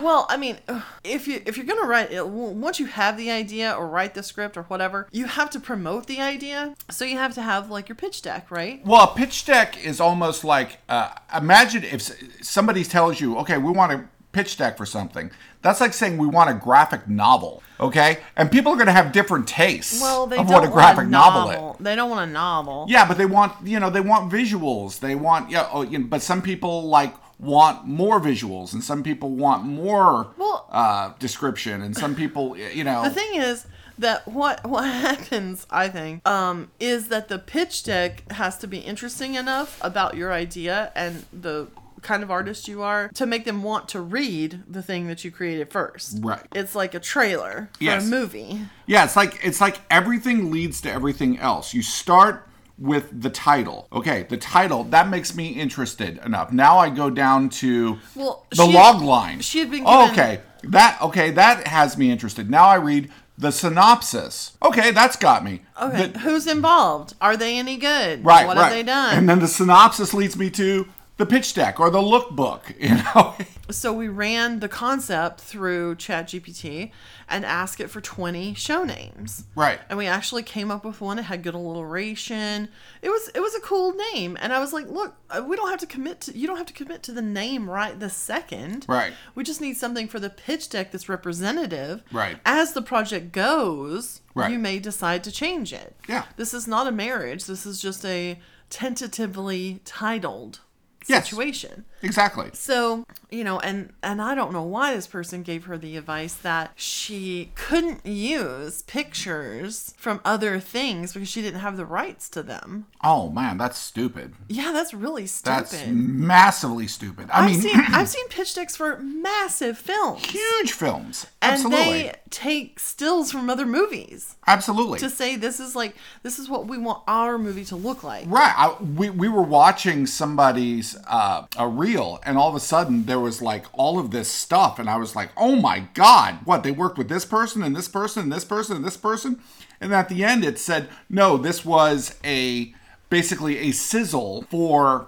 well 0.00 0.26
i 0.30 0.36
mean 0.38 0.56
if 1.04 1.28
you 1.28 1.40
if 1.46 1.56
you're 1.58 1.66
gonna 1.66 1.86
write 1.86 2.10
it 2.10 2.26
once 2.26 2.80
you 2.80 2.86
have 2.86 3.16
the 3.18 3.30
idea 3.30 3.72
or 3.72 3.86
write 3.86 4.14
the 4.14 4.22
script 4.22 4.56
or 4.56 4.62
whatever 4.64 5.06
you 5.12 5.26
have 5.26 5.50
to 5.50 5.60
promote 5.60 6.06
the 6.06 6.18
idea 6.18 6.74
so 6.90 7.04
you 7.04 7.18
have 7.18 7.34
to 7.34 7.42
have 7.42 7.70
like 7.70 7.88
your 7.90 7.94
pitch 7.96 8.22
deck 8.22 8.50
right 8.50 8.84
Well, 8.86 9.02
a 9.04 9.14
pitch 9.14 9.44
deck 9.44 9.76
is 9.84 10.00
almost 10.00 10.44
like 10.44 10.78
uh, 10.88 11.10
imagine 11.36 11.84
if 11.84 12.00
somebody 12.42 12.84
tells 12.84 13.20
you, 13.20 13.36
okay, 13.38 13.58
we 13.58 13.70
want 13.70 13.92
a 13.92 14.04
pitch 14.32 14.56
deck 14.56 14.76
for 14.76 14.86
something. 14.86 15.30
That's 15.62 15.80
like 15.80 15.92
saying 15.92 16.18
we 16.18 16.26
want 16.26 16.50
a 16.50 16.54
graphic 16.54 17.06
novel, 17.08 17.62
okay? 17.78 18.18
And 18.36 18.50
people 18.50 18.72
are 18.72 18.76
going 18.76 18.86
to 18.86 18.92
have 18.92 19.12
different 19.12 19.46
tastes 19.46 20.00
well 20.00 20.26
they 20.26 20.36
of 20.38 20.48
don't 20.48 20.54
what 20.54 20.64
a 20.64 20.70
graphic 20.72 21.04
a 21.06 21.08
novel 21.08 21.74
is. 21.74 21.76
they 21.84 21.94
don't 21.94 22.10
want 22.10 22.28
a 22.28 22.32
novel 22.32 22.86
Yeah, 22.88 23.06
but 23.06 23.16
they 23.18 23.26
want 23.26 23.52
you 23.66 23.78
know 23.78 23.90
they 23.90 24.00
want 24.00 24.32
visuals. 24.32 24.98
They 25.00 25.14
want 25.14 25.50
yeah. 25.50 25.68
Oh, 25.72 25.82
you 25.82 25.98
know, 25.98 26.06
but 26.06 26.22
some 26.22 26.42
people 26.42 26.88
like 26.88 27.14
want 27.38 27.86
more 27.86 28.20
visuals, 28.20 28.72
and 28.72 28.82
some 28.84 29.02
people 29.02 29.30
want 29.30 29.64
more 29.64 30.28
Well- 30.36 30.66
uh, 30.70 31.12
description, 31.18 31.82
and 31.82 31.96
some 31.96 32.14
people 32.14 32.56
you 32.56 32.84
know. 32.84 33.02
The 33.04 33.10
thing 33.10 33.34
is 33.34 33.66
that 33.98 34.26
what 34.26 34.64
what 34.68 34.84
happens, 34.84 35.66
I 35.70 35.88
think, 35.88 36.26
um, 36.26 36.70
is 36.80 37.08
that 37.08 37.28
the 37.28 37.38
pitch 37.38 37.84
deck 37.84 38.30
has 38.32 38.56
to 38.58 38.66
be 38.66 38.78
interesting 38.78 39.34
enough 39.34 39.78
about 39.82 40.16
your 40.16 40.32
idea 40.32 40.90
and 40.94 41.24
the 41.32 41.68
kind 42.02 42.22
of 42.22 42.30
artist 42.30 42.68
you 42.68 42.82
are 42.82 43.08
to 43.14 43.24
make 43.26 43.44
them 43.44 43.62
want 43.62 43.88
to 43.90 44.00
read 44.00 44.62
the 44.68 44.82
thing 44.82 45.06
that 45.08 45.24
you 45.24 45.30
created 45.30 45.70
first. 45.72 46.18
Right. 46.20 46.46
It's 46.54 46.74
like 46.74 46.94
a 46.94 47.00
trailer 47.00 47.70
for 47.78 47.84
Yes. 47.84 48.04
a 48.06 48.10
movie. 48.10 48.60
yeah, 48.86 49.04
it's 49.04 49.16
like 49.16 49.38
it's 49.42 49.60
like 49.60 49.80
everything 49.90 50.50
leads 50.50 50.80
to 50.82 50.90
everything 50.92 51.38
else. 51.38 51.72
You 51.74 51.82
start 51.82 52.48
with 52.78 53.22
the 53.22 53.30
title. 53.30 53.86
Okay, 53.92 54.26
the 54.28 54.36
title 54.36 54.82
that 54.84 55.08
makes 55.08 55.34
me 55.36 55.48
interested 55.48 56.18
enough. 56.24 56.50
Now 56.52 56.78
I 56.78 56.90
go 56.90 57.10
down 57.10 57.48
to 57.50 57.98
Well, 58.16 58.44
the 58.50 58.66
log 58.66 59.02
line. 59.02 59.40
she 59.40 59.60
had 59.60 59.70
been 59.70 59.84
Oh, 59.86 60.06
given- 60.08 60.12
okay, 60.12 60.40
that 60.64 61.00
okay 61.02 61.30
that 61.30 61.68
has 61.68 61.96
me 61.96 62.10
interested. 62.10 62.50
Now 62.50 62.64
I 62.66 62.76
read 62.76 63.10
the 63.38 63.52
synopsis. 63.52 64.52
Okay, 64.62 64.90
that's 64.90 65.16
got 65.16 65.44
me. 65.44 65.62
Okay. 65.80 66.06
The- 66.08 66.18
Who's 66.20 66.46
involved? 66.46 67.14
Are 67.20 67.36
they 67.36 67.58
any 67.58 67.76
good? 67.76 68.24
Right, 68.24 68.46
What 68.46 68.56
right. 68.56 68.64
have 68.64 68.72
they 68.72 68.82
done? 68.82 69.16
And 69.16 69.28
then 69.28 69.38
the 69.40 69.48
synopsis 69.48 70.12
leads 70.14 70.36
me 70.36 70.50
to 70.50 70.86
the 71.18 71.26
pitch 71.26 71.54
deck 71.54 71.78
or 71.78 71.90
the 71.90 71.98
lookbook. 72.00 72.62
You 72.82 72.96
know, 72.96 73.34
so 73.70 73.92
we 73.92 74.08
ran 74.08 74.58
the 74.60 74.68
concept 74.68 75.40
through 75.40 75.94
ChatGPT 75.96 76.90
and 77.28 77.44
asked 77.44 77.80
it 77.80 77.88
for 77.90 78.00
20 78.00 78.54
show 78.54 78.82
names. 78.84 79.44
Right. 79.54 79.78
And 79.88 79.96
we 79.98 80.06
actually 80.06 80.42
came 80.42 80.70
up 80.70 80.84
with 80.84 81.00
one. 81.00 81.18
It 81.18 81.22
had 81.22 81.42
good 81.42 81.54
alliteration. 81.54 82.68
It 83.02 83.08
was 83.10 83.28
it 83.34 83.40
was 83.40 83.54
a 83.54 83.60
cool 83.60 83.94
name. 84.12 84.36
And 84.40 84.52
I 84.52 84.58
was 84.58 84.72
like, 84.72 84.88
look, 84.88 85.14
uh, 85.30 85.42
we 85.46 85.54
don't 85.56 85.70
have 85.70 85.78
to 85.80 85.86
commit 85.86 86.22
to 86.22 86.36
you 86.36 86.46
don't 86.46 86.56
have 86.56 86.66
to 86.66 86.72
commit 86.72 87.02
to 87.04 87.12
the 87.12 87.22
name 87.22 87.70
right 87.70 87.98
this 87.98 88.14
second. 88.14 88.84
Right. 88.88 89.12
We 89.34 89.44
just 89.44 89.60
need 89.60 89.76
something 89.76 90.08
for 90.08 90.18
the 90.18 90.30
pitch 90.30 90.68
deck 90.68 90.90
that's 90.90 91.08
representative. 91.08 92.02
Right. 92.10 92.38
As 92.44 92.72
the 92.72 92.82
project 92.82 93.32
goes, 93.32 94.20
Right. 94.34 94.50
you 94.50 94.58
may 94.58 94.78
decide 94.80 95.22
to 95.24 95.30
change 95.30 95.72
it. 95.72 95.94
Yeah. 96.08 96.24
This 96.36 96.52
is 96.52 96.66
not 96.66 96.86
a 96.86 96.92
marriage. 96.92 97.44
This 97.44 97.64
is 97.66 97.80
just 97.80 98.04
a 98.04 98.38
tentatively 98.70 99.80
titled. 99.84 100.60
Situation. 101.04 101.84
Exactly. 102.02 102.50
So, 102.52 103.04
you 103.30 103.44
know, 103.44 103.58
and 103.60 103.92
and 104.02 104.20
I 104.20 104.34
don't 104.34 104.52
know 104.52 104.62
why 104.62 104.94
this 104.94 105.06
person 105.06 105.42
gave 105.42 105.64
her 105.64 105.76
the 105.78 105.96
advice 105.96 106.34
that 106.34 106.72
she 106.76 107.50
couldn't 107.54 108.04
use 108.06 108.82
pictures 108.82 109.94
from 109.96 110.20
other 110.24 110.60
things 110.60 111.12
because 111.12 111.28
she 111.28 111.42
didn't 111.42 111.60
have 111.60 111.76
the 111.76 111.86
rights 111.86 112.28
to 112.30 112.42
them. 112.42 112.86
Oh 113.02 113.30
man, 113.30 113.58
that's 113.58 113.78
stupid. 113.78 114.34
Yeah, 114.48 114.72
that's 114.72 114.92
really 114.94 115.26
stupid. 115.26 115.66
That's 115.66 115.86
massively 115.86 116.86
stupid. 116.86 117.28
I 117.32 117.40
I've 117.40 117.50
mean, 117.50 117.60
seen 117.60 117.76
I've 117.76 118.08
seen 118.16 118.28
pitch 118.28 118.54
decks 118.54 118.76
for 118.76 118.98
massive 119.00 119.78
films. 119.78 120.24
huge 120.26 120.72
films. 120.72 121.26
And 121.40 121.54
Absolutely. 121.54 121.78
they 121.84 122.12
take 122.30 122.78
stills 122.78 123.32
from 123.32 123.50
other 123.50 123.66
movies 123.66 124.36
Absolutely. 124.46 124.98
to 125.00 125.10
say 125.10 125.36
this 125.36 125.58
is 125.60 125.74
like 125.74 125.96
this 126.22 126.38
is 126.38 126.48
what 126.48 126.66
we 126.66 126.78
want 126.78 127.02
our 127.08 127.38
movie 127.38 127.64
to 127.66 127.76
look 127.76 128.02
like. 128.04 128.24
Right. 128.28 128.54
I, 128.56 128.76
we, 128.82 129.10
we 129.10 129.28
were 129.28 129.42
watching 129.42 130.06
somebody's 130.06 130.96
uh, 131.08 131.46
a 131.56 131.66
reel, 131.92 132.20
and 132.24 132.38
all 132.38 132.48
of 132.48 132.54
a 132.54 132.60
sudden 132.60 133.06
there 133.06 133.20
was 133.20 133.42
like 133.42 133.66
all 133.72 133.98
of 133.98 134.10
this 134.10 134.28
stuff, 134.28 134.78
and 134.78 134.88
I 134.88 134.96
was 134.96 135.14
like, 135.16 135.30
"Oh 135.36 135.56
my 135.56 135.80
god! 135.94 136.38
What 136.44 136.62
they 136.62 136.70
worked 136.70 136.98
with 136.98 137.08
this 137.08 137.24
person 137.24 137.62
and 137.62 137.74
this 137.74 137.88
person 137.88 138.24
and 138.24 138.32
this 138.32 138.44
person 138.44 138.76
and 138.76 138.84
this 138.84 138.96
person," 138.96 139.40
and 139.80 139.92
at 139.94 140.08
the 140.08 140.24
end 140.24 140.44
it 140.44 140.58
said, 140.58 140.88
"No, 141.08 141.36
this 141.36 141.64
was 141.64 142.16
a 142.24 142.74
basically 143.10 143.58
a 143.58 143.72
sizzle 143.72 144.42
for 144.50 145.06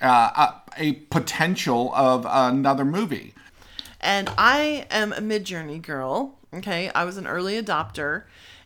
uh, 0.00 0.30
a, 0.36 0.54
a 0.76 0.92
potential 1.10 1.92
of 1.94 2.26
another 2.28 2.84
movie." 2.84 3.34
and 4.04 4.30
I 4.36 4.86
am 4.90 5.12
a 5.14 5.20
Midjourney 5.20 5.80
girl. 5.80 6.34
Okay, 6.52 6.90
I 6.94 7.04
was 7.04 7.16
an 7.16 7.26
early 7.26 7.60
adopter, 7.60 8.24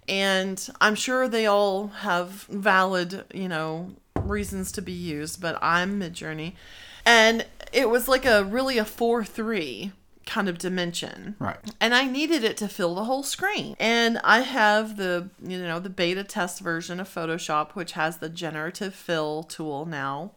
and 0.09 0.69
I'm 0.81 0.97
sure 0.97 1.29
they 1.29 1.47
all 1.47 1.89
have 1.89 2.43
valid, 2.51 3.25
you 3.33 3.49
know, 3.49 3.93
reasons 4.17 4.73
to 4.73 4.83
be 4.83 4.93
used, 4.93 5.41
but 5.41 5.57
I'm 5.63 5.99
Midjourney, 5.99 6.55
and 7.07 7.47
it 7.73 7.89
was 7.89 8.09
like 8.09 8.25
a 8.25 8.45
really 8.45 8.79
a 8.79 8.85
four 8.85 9.25
three 9.25 9.93
kind 10.27 10.49
of 10.49 10.59
dimension. 10.59 11.37
Right. 11.39 11.57
And 11.81 11.95
I 11.95 12.05
needed 12.05 12.45
it 12.45 12.59
to 12.59 12.69
fill 12.69 12.95
the 12.95 13.05
whole 13.05 13.23
screen. 13.23 13.75
And 13.81 14.19
I 14.23 14.41
have 14.41 14.99
the, 14.99 15.31
you 15.43 15.59
know, 15.59 15.81
the 15.81 15.89
beta 15.89 16.23
test 16.23 16.61
version 16.61 17.01
of 17.01 17.09
Photoshop, 17.09 17.73
which 17.73 17.93
has 17.93 18.19
the 18.19 18.29
generative 18.29 18.95
fill 18.95 19.43
tool 19.43 19.87
now. 19.87 20.33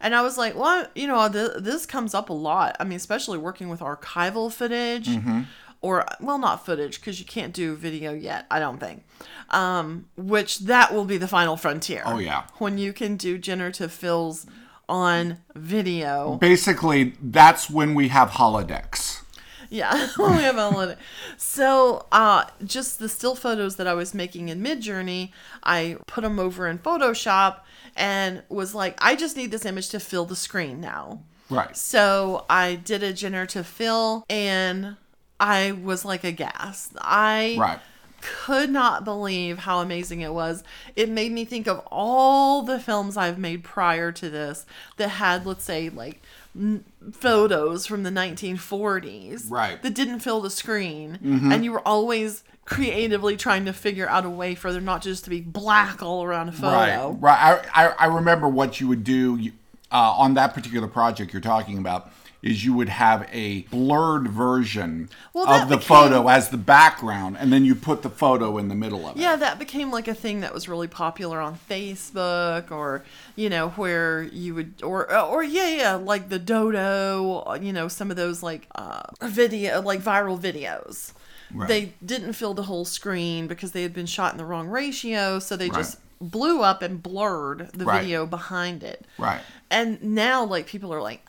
And 0.00 0.14
I 0.14 0.20
was 0.20 0.36
like, 0.36 0.54
well, 0.54 0.86
you 0.94 1.06
know, 1.06 1.28
th- 1.30 1.52
this 1.60 1.86
comes 1.86 2.12
up 2.12 2.28
a 2.28 2.34
lot. 2.34 2.76
I 2.78 2.84
mean, 2.84 2.96
especially 2.96 3.38
working 3.38 3.70
with 3.70 3.80
archival 3.80 4.52
footage. 4.52 5.08
Mm-hmm. 5.08 5.42
Or, 5.80 6.06
well, 6.20 6.38
not 6.38 6.64
footage 6.64 7.00
because 7.00 7.18
you 7.18 7.26
can't 7.26 7.52
do 7.52 7.74
video 7.74 8.12
yet, 8.12 8.46
I 8.52 8.60
don't 8.60 8.78
think. 8.78 9.04
Um, 9.50 10.06
which 10.16 10.60
that 10.60 10.94
will 10.94 11.04
be 11.04 11.16
the 11.16 11.26
final 11.26 11.56
frontier. 11.56 12.02
Oh, 12.06 12.18
yeah. 12.18 12.44
When 12.58 12.78
you 12.78 12.92
can 12.92 13.16
do 13.16 13.36
generative 13.36 13.90
fills 13.92 14.46
on 14.88 15.38
video. 15.54 16.36
Basically, 16.36 17.14
that's 17.22 17.70
when 17.70 17.94
we 17.94 18.08
have 18.08 18.30
holodecks. 18.30 19.22
Yeah, 19.70 20.08
we 20.18 20.42
have 20.42 20.58
a. 20.58 20.98
So, 21.38 22.06
uh, 22.12 22.44
just 22.64 22.98
the 22.98 23.08
still 23.08 23.34
photos 23.34 23.76
that 23.76 23.86
I 23.86 23.94
was 23.94 24.12
making 24.12 24.50
in 24.50 24.62
Midjourney, 24.62 25.32
I 25.62 25.96
put 26.06 26.22
them 26.22 26.38
over 26.38 26.68
in 26.68 26.78
Photoshop 26.78 27.60
and 27.96 28.42
was 28.48 28.74
like, 28.74 28.96
I 29.02 29.16
just 29.16 29.36
need 29.36 29.50
this 29.50 29.64
image 29.64 29.88
to 29.90 30.00
fill 30.00 30.26
the 30.26 30.36
screen 30.36 30.80
now. 30.80 31.22
Right. 31.48 31.76
So 31.76 32.44
I 32.48 32.76
did 32.76 33.02
a 33.02 33.12
generative 33.12 33.66
fill 33.66 34.24
and 34.28 34.96
I 35.38 35.72
was 35.72 36.04
like 36.04 36.24
aghast. 36.24 36.92
I 37.00 37.56
Right. 37.58 37.78
Could 38.22 38.70
not 38.70 39.04
believe 39.04 39.58
how 39.58 39.80
amazing 39.80 40.20
it 40.22 40.32
was. 40.32 40.64
It 40.96 41.10
made 41.10 41.32
me 41.32 41.44
think 41.44 41.66
of 41.66 41.80
all 41.90 42.62
the 42.62 42.80
films 42.80 43.16
I've 43.16 43.38
made 43.38 43.62
prior 43.64 44.10
to 44.12 44.30
this 44.30 44.64
that 44.96 45.08
had, 45.08 45.44
let's 45.44 45.64
say, 45.64 45.90
like 45.90 46.22
n- 46.56 46.84
photos 47.12 47.84
from 47.86 48.04
the 48.04 48.10
1940s 48.10 49.50
Right. 49.50 49.74
Mm-hmm. 49.74 49.82
that 49.82 49.94
didn't 49.94 50.20
fill 50.20 50.40
the 50.40 50.50
screen. 50.50 51.18
And 51.52 51.64
you 51.64 51.72
were 51.72 51.86
always 51.86 52.44
creatively 52.64 53.36
trying 53.36 53.64
to 53.64 53.72
figure 53.72 54.08
out 54.08 54.24
a 54.24 54.30
way 54.30 54.54
for 54.54 54.72
there 54.72 54.80
not 54.80 55.02
just 55.02 55.24
to 55.24 55.30
be 55.30 55.40
black 55.40 56.00
all 56.02 56.22
around 56.24 56.48
a 56.48 56.52
photo. 56.52 57.10
Right, 57.10 57.20
right. 57.20 57.66
I, 57.74 57.86
I, 57.86 57.94
I 57.98 58.06
remember 58.06 58.48
what 58.48 58.80
you 58.80 58.88
would 58.88 59.02
do 59.04 59.50
uh, 59.90 59.96
on 60.16 60.34
that 60.34 60.54
particular 60.54 60.86
project 60.88 61.32
you're 61.32 61.42
talking 61.42 61.76
about 61.78 62.10
is 62.42 62.64
you 62.64 62.74
would 62.74 62.88
have 62.88 63.28
a 63.32 63.62
blurred 63.70 64.26
version 64.28 65.08
Well, 65.32 65.48
of 65.48 65.68
the 65.68 65.76
became- 65.76 65.86
photo 65.88 66.28
as 66.28 66.48
the 66.48 66.56
background, 66.56 67.36
and 67.38 67.52
then 67.52 67.64
you 67.64 67.74
put 67.76 68.02
the 68.02 68.10
photo 68.10 68.58
in 68.58 68.66
the 68.68 68.74
middle 68.74 69.06
of 69.08 69.16
it. 69.16 69.20
Yeah, 69.20 69.36
that 69.36 69.58
became 69.60 69.90
like 69.92 70.08
a 70.08 70.14
thing 70.14 70.40
that 70.40 70.52
was 70.52 70.68
really 70.68 70.88
popular 70.88 71.40
on 71.40 71.56
Facebook, 71.70 72.70
or 72.70 73.04
you 73.36 73.48
know, 73.48 73.68
where 73.70 74.22
you 74.24 74.54
would, 74.56 74.82
or 74.82 75.12
or 75.16 75.42
yeah, 75.44 75.68
yeah, 75.68 75.94
like 75.94 76.28
the 76.30 76.38
Dodo, 76.38 77.54
you 77.60 77.72
know, 77.72 77.88
some 77.88 78.10
of 78.10 78.16
those 78.16 78.42
like 78.42 78.66
uh, 78.74 79.02
video, 79.22 79.80
like 79.82 80.00
viral 80.00 80.38
videos. 80.40 81.12
Right. 81.54 81.68
They 81.68 81.92
didn't 82.04 82.32
fill 82.32 82.54
the 82.54 82.62
whole 82.64 82.84
screen 82.86 83.46
because 83.46 83.72
they 83.72 83.82
had 83.82 83.92
been 83.92 84.06
shot 84.06 84.32
in 84.32 84.38
the 84.38 84.44
wrong 84.44 84.68
ratio, 84.68 85.38
so 85.38 85.54
they 85.56 85.68
Right. 85.68 85.76
just 85.78 85.98
blew 86.20 86.62
up 86.62 86.82
and 86.82 87.02
blurred 87.02 87.70
the 87.74 87.84
Right. 87.84 88.00
video 88.00 88.26
behind 88.26 88.82
it. 88.82 89.06
Right. 89.18 89.40
And 89.70 90.02
now, 90.02 90.44
like 90.44 90.66
people 90.66 90.92
are 90.94 91.02
like, 91.02 91.20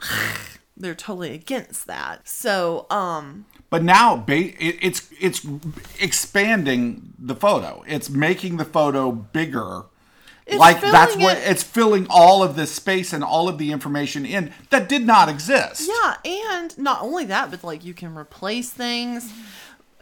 they're 0.76 0.96
totally 0.96 1.34
against 1.34 1.88
that. 1.88 2.28
So, 2.28 2.86
um, 2.90 3.46
But 3.70 3.84
now 3.84 4.18
ba- 4.18 4.54
it, 4.64 4.78
it's 4.82 5.10
it's 5.20 5.46
expanding 6.00 7.14
the 7.18 7.36
photo. 7.36 7.84
It's 7.88 8.10
making 8.10 8.58
the 8.58 8.66
photo 8.66 9.12
bigger. 9.12 9.84
It's 10.46 10.58
like 10.60 10.82
that's 10.82 11.16
what 11.16 11.38
it- 11.38 11.44
it's 11.50 11.64
filling 11.64 12.06
all 12.10 12.44
of 12.44 12.56
this 12.56 12.72
space 12.72 13.14
and 13.14 13.24
all 13.24 13.48
of 13.48 13.58
the 13.58 13.72
information 13.72 14.26
in 14.26 14.52
that 14.72 14.90
did 14.90 15.06
not 15.06 15.30
exist. 15.30 15.88
Yeah, 15.88 16.16
and 16.26 16.78
not 16.78 17.02
only 17.02 17.26
that, 17.26 17.50
but 17.50 17.64
like 17.64 17.86
you 17.86 17.94
can 17.94 18.16
replace 18.18 18.70
things. 18.70 19.32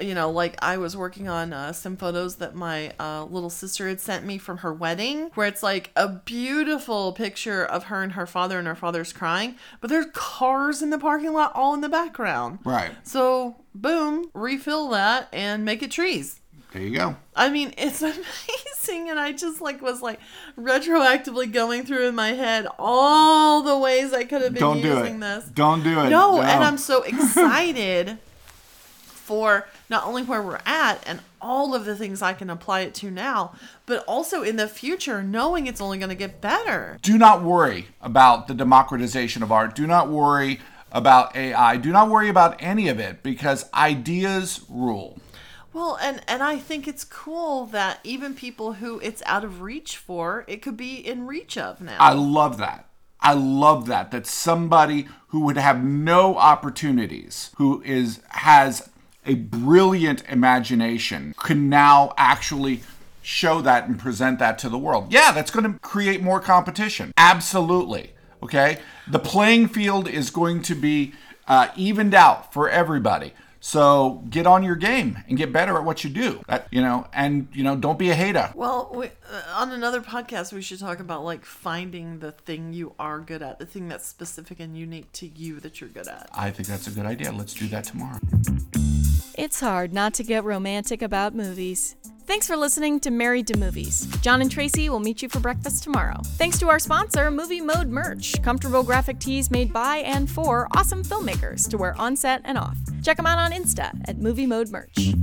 You 0.02 0.16
know, 0.16 0.30
like 0.32 0.56
I 0.64 0.78
was 0.78 0.98
working 0.98 1.28
on 1.30 1.54
uh, 1.54 1.72
some 1.74 1.96
photos 1.96 2.38
that 2.38 2.56
my 2.56 2.92
uh, 3.00 3.26
little 3.26 3.50
sister 3.50 3.88
had 3.88 4.00
sent 4.00 4.26
me 4.26 4.38
from 4.38 4.58
her 4.58 4.74
wedding, 4.74 5.32
where 5.36 5.48
it's 5.48 5.64
like 5.64 5.92
a 5.96 6.08
beautiful 6.10 7.14
picture 7.14 7.64
of 7.64 7.86
her 7.86 8.02
and 8.02 8.14
her 8.14 8.26
father, 8.26 8.58
and 8.60 8.68
her 8.68 8.76
father's 8.76 9.14
crying, 9.14 9.56
but 9.80 9.90
there's 9.90 10.08
cars 10.14 10.82
in 10.82 10.90
the 10.90 10.98
parking 11.00 11.34
lot 11.34 11.52
all 11.56 11.74
in 11.74 11.82
the 11.82 11.90
background. 11.90 12.60
Right. 12.66 12.92
So, 13.04 13.56
boom, 13.76 14.30
refill 14.34 14.90
that 14.90 15.28
and 15.32 15.64
make 15.64 15.84
it 15.84 15.92
trees. 15.92 16.40
There 16.72 16.82
you 16.82 16.96
go. 16.96 17.16
I 17.36 17.50
mean, 17.50 17.74
it's 17.78 18.02
amazing, 18.02 19.10
and 19.10 19.20
I 19.20 19.34
just 19.34 19.62
like 19.62 19.82
was 19.82 20.02
like 20.02 20.20
retroactively 20.58 21.52
going 21.52 21.84
through 21.84 22.08
in 22.08 22.16
my 22.16 22.30
head 22.30 22.66
all 22.80 23.62
the 23.62 23.78
ways 23.78 24.14
I 24.14 24.24
could 24.24 24.42
have 24.42 24.54
been 24.54 24.62
Don't 24.62 24.82
do 24.82 24.88
using 24.88 25.18
it. 25.18 25.20
this. 25.20 25.46
Don't 25.46 25.84
do 25.84 26.00
it. 26.00 26.10
No, 26.10 26.42
and 26.42 26.64
I'm 26.64 26.78
so 26.78 27.04
excited 27.04 28.18
for 29.22 29.68
not 29.90 30.06
only 30.06 30.24
where 30.24 30.42
we're 30.42 30.60
at 30.66 31.02
and 31.08 31.22
all 31.40 31.74
of 31.74 31.86
the 31.86 31.96
things 31.96 32.22
I 32.22 32.34
can 32.34 32.50
apply 32.50 32.82
it 32.82 32.94
to 32.96 33.12
now, 33.12 33.54
but 33.86 34.04
also 34.06 34.44
in 34.44 34.56
the 34.58 34.68
future, 34.68 35.24
knowing 35.24 35.68
it's 35.68 35.82
only 35.82 35.98
going 35.98 36.10
to 36.10 36.16
get 36.16 36.42
better. 36.42 36.98
do 37.02 37.18
not 37.18 37.42
worry 37.44 37.88
about 38.02 38.48
the 38.48 38.54
democratization 38.54 39.44
of 39.44 39.52
art. 39.52 39.76
Do 39.76 39.88
not 39.88 40.10
worry 40.10 40.60
about 40.92 41.36
AI. 41.36 41.78
Do 41.78 41.92
not 41.92 42.10
worry 42.10 42.30
about 42.30 42.62
any 42.62 42.90
of 42.90 43.00
it 43.00 43.24
because 43.24 43.70
ideas 43.74 44.62
rule. 44.70 45.20
Well, 45.74 45.98
and 46.02 46.22
and 46.28 46.44
I 46.44 46.58
think 46.58 46.88
it's 46.88 47.06
cool 47.06 47.66
that 47.68 48.00
even 48.04 48.34
people 48.34 48.74
who 48.74 49.00
it's 49.00 49.24
out 49.26 49.46
of 49.46 49.62
reach 49.62 49.96
for, 49.96 50.44
it 50.48 50.62
could 50.62 50.76
be 50.76 50.96
in 50.96 51.26
reach 51.26 51.58
of 51.58 51.80
now. 51.80 51.98
I 52.00 52.14
love 52.14 52.58
that. 52.58 52.90
I 53.22 53.34
love 53.34 53.86
that 53.88 54.12
that 54.12 54.26
somebody 54.26 55.08
who 55.28 55.42
would 55.42 55.58
have 55.58 55.84
no 55.84 56.36
opportunities, 56.36 57.52
who 57.56 57.82
is 57.84 58.20
has 58.30 58.90
a 59.26 59.36
brilliant 59.36 60.24
imagination, 60.30 61.34
can 61.38 61.70
now 61.70 62.14
actually 62.18 62.82
show 63.22 63.62
that 63.62 63.88
and 63.88 64.00
present 64.00 64.40
that 64.40 64.58
to 64.60 64.70
the 64.70 64.78
world. 64.78 65.12
Yeah, 65.14 65.32
that's 65.32 65.52
going 65.52 65.72
to 65.72 65.80
create 65.80 66.22
more 66.22 66.40
competition. 66.40 67.14
Absolutely. 67.18 68.14
Okay? 68.42 68.80
The 69.08 69.20
playing 69.20 69.68
field 69.68 70.08
is 70.08 70.30
going 70.30 70.64
to 70.64 70.76
be 70.76 71.14
uh, 71.48 71.68
evened 71.76 72.14
out 72.14 72.52
for 72.54 72.70
everybody. 72.70 73.34
So 73.64 74.24
get 74.28 74.48
on 74.48 74.64
your 74.64 74.76
game 74.76 75.20
and 75.30 75.38
get 75.38 75.54
better 75.54 75.78
at 75.78 75.84
what 75.84 76.04
you 76.04 76.10
do. 76.10 76.42
That, 76.48 76.68
you 76.72 76.82
know, 76.82 77.06
and 77.14 77.48
you 77.54 77.64
know, 77.64 77.76
don't 77.76 78.00
be 78.00 78.10
a 78.10 78.16
hater. 78.16 78.52
Well, 78.56 78.92
we, 78.92 79.06
uh, 79.06 79.44
on 79.56 79.72
another 79.72 80.02
podcast, 80.02 80.52
we 80.52 80.64
should 80.64 80.80
talk 80.80 81.00
about 81.00 81.24
like 81.24 81.46
finding 81.46 82.20
the 82.20 82.32
thing 82.32 82.74
you 82.74 82.96
are 82.98 83.20
good 83.20 83.44
at, 83.44 83.60
the 83.60 83.68
thing 83.68 83.88
that's 83.88 84.08
specific 84.08 84.60
and 84.60 84.76
unique 84.76 85.12
to 85.14 85.28
you 85.28 85.60
that 85.60 85.80
you're 85.80 85.92
good 85.92 86.08
at. 86.08 86.28
I 86.34 86.50
think 86.50 86.68
that's 86.68 86.88
a 86.88 86.92
good 86.92 87.06
idea. 87.06 87.32
Let's 87.32 87.54
do 87.54 87.68
that 87.68 87.84
tomorrow. 87.84 88.20
It's 89.36 89.60
hard 89.62 89.94
not 89.94 90.14
to 90.16 90.24
get 90.24 90.44
romantic 90.44 91.02
about 91.02 91.34
movies. 91.34 91.96
Thanks 92.26 92.48
for 92.48 92.56
listening 92.56 93.00
to 93.02 93.12
Married 93.12 93.48
to 93.48 93.58
Movies. 93.58 94.06
Jon 94.22 94.42
and 94.42 94.52
Tracy 94.52 94.90
will 94.90 95.00
meet 95.00 95.22
you 95.22 95.30
for 95.30 95.40
breakfast 95.40 95.84
tomorrow. 95.84 96.20
Thanks 96.38 96.60
to 96.60 96.70
our 96.70 96.80
sponsor, 96.80 97.32
Movie 97.32 97.62
Mode 97.62 97.88
Merch, 97.88 98.42
comfortable 98.42 98.84
graphic 98.84 99.20
tees 99.20 99.50
made 99.50 99.72
by 99.72 99.98
and 99.98 100.30
for 100.30 100.68
awesome 100.76 101.04
filmmakers 101.04 101.70
to 101.70 101.78
wear 101.78 101.96
on 102.00 102.16
set 102.16 102.42
and 102.44 102.58
off. 102.58 102.78
Check 103.04 103.18
them 103.18 103.26
out 103.26 103.40
on 103.40 103.52
Insta 103.52 103.92
at 104.08 104.18
Movie 104.18 104.46
Mode 104.46 104.70
Merch. 104.70 105.14